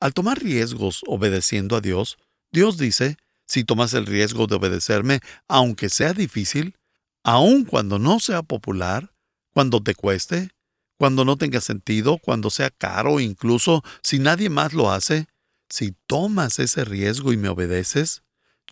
Al 0.00 0.14
tomar 0.14 0.42
riesgos 0.42 1.02
obedeciendo 1.06 1.76
a 1.76 1.80
Dios, 1.80 2.16
Dios 2.50 2.78
dice, 2.78 3.16
si 3.46 3.64
tomas 3.64 3.92
el 3.94 4.06
riesgo 4.06 4.46
de 4.46 4.56
obedecerme, 4.56 5.20
aunque 5.46 5.90
sea 5.90 6.14
difícil, 6.14 6.74
aun 7.24 7.64
cuando 7.64 7.98
no 7.98 8.20
sea 8.20 8.42
popular, 8.42 9.14
cuando 9.52 9.82
te 9.82 9.94
cueste, 9.94 10.50
cuando 10.98 11.24
no 11.24 11.36
tenga 11.36 11.60
sentido, 11.60 12.18
cuando 12.18 12.50
sea 12.50 12.70
caro, 12.70 13.20
incluso 13.20 13.82
si 14.02 14.18
nadie 14.18 14.50
más 14.50 14.72
lo 14.72 14.90
hace, 14.90 15.26
si 15.68 15.94
tomas 16.06 16.58
ese 16.58 16.84
riesgo 16.84 17.32
y 17.32 17.36
me 17.36 17.48
obedeces, 17.48 18.22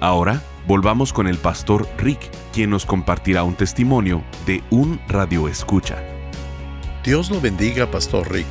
Ahora 0.00 0.42
volvamos 0.66 1.14
con 1.14 1.26
el 1.26 1.38
pastor 1.38 1.88
Rick, 1.96 2.20
quien 2.52 2.68
nos 2.68 2.84
compartirá 2.84 3.42
un 3.42 3.54
testimonio 3.54 4.22
de 4.44 4.62
un 4.68 5.00
radio 5.08 5.48
escucha. 5.48 6.04
Dios 7.02 7.30
lo 7.30 7.40
bendiga, 7.40 7.90
pastor 7.90 8.30
Rick. 8.30 8.44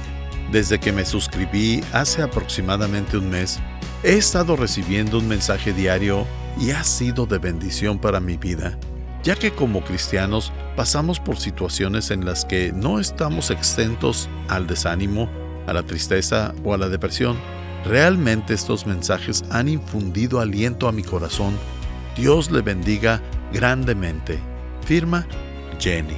Desde 0.51 0.79
que 0.79 0.91
me 0.91 1.05
suscribí 1.05 1.83
hace 1.93 2.23
aproximadamente 2.23 3.15
un 3.15 3.29
mes, 3.29 3.59
he 4.01 4.17
estado 4.17 4.55
recibiendo 4.55 5.19
un 5.19 5.27
mensaje 5.27 5.71
diario 5.71 6.25
y 6.59 6.71
ha 6.71 6.83
sido 6.83 7.25
de 7.25 7.37
bendición 7.37 7.99
para 7.99 8.19
mi 8.19 8.35
vida, 8.37 8.77
ya 9.23 9.35
que 9.35 9.51
como 9.51 9.83
cristianos 9.83 10.51
pasamos 10.75 11.19
por 11.19 11.37
situaciones 11.37 12.11
en 12.11 12.25
las 12.25 12.45
que 12.45 12.71
no 12.71 12.99
estamos 12.99 13.51
exentos 13.51 14.29
al 14.47 14.67
desánimo, 14.67 15.29
a 15.67 15.73
la 15.73 15.83
tristeza 15.83 16.55
o 16.63 16.73
a 16.73 16.77
la 16.77 16.89
depresión. 16.89 17.37
Realmente 17.85 18.53
estos 18.53 18.87
mensajes 18.87 19.43
han 19.51 19.69
infundido 19.69 20.39
aliento 20.39 20.87
a 20.87 20.91
mi 20.91 21.03
corazón. 21.03 21.55
Dios 22.15 22.51
le 22.51 22.61
bendiga 22.61 23.21
grandemente. 23.53 24.39
Firma 24.85 25.27
Jenny. 25.79 26.17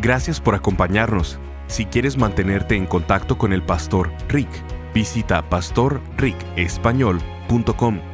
Gracias 0.00 0.40
por 0.40 0.54
acompañarnos. 0.54 1.38
Si 1.66 1.86
quieres 1.86 2.16
mantenerte 2.16 2.76
en 2.76 2.86
contacto 2.86 3.36
con 3.38 3.52
el 3.52 3.62
pastor 3.62 4.12
Rick, 4.28 4.48
visita 4.94 5.48
pastorricespañol.com 5.48 8.13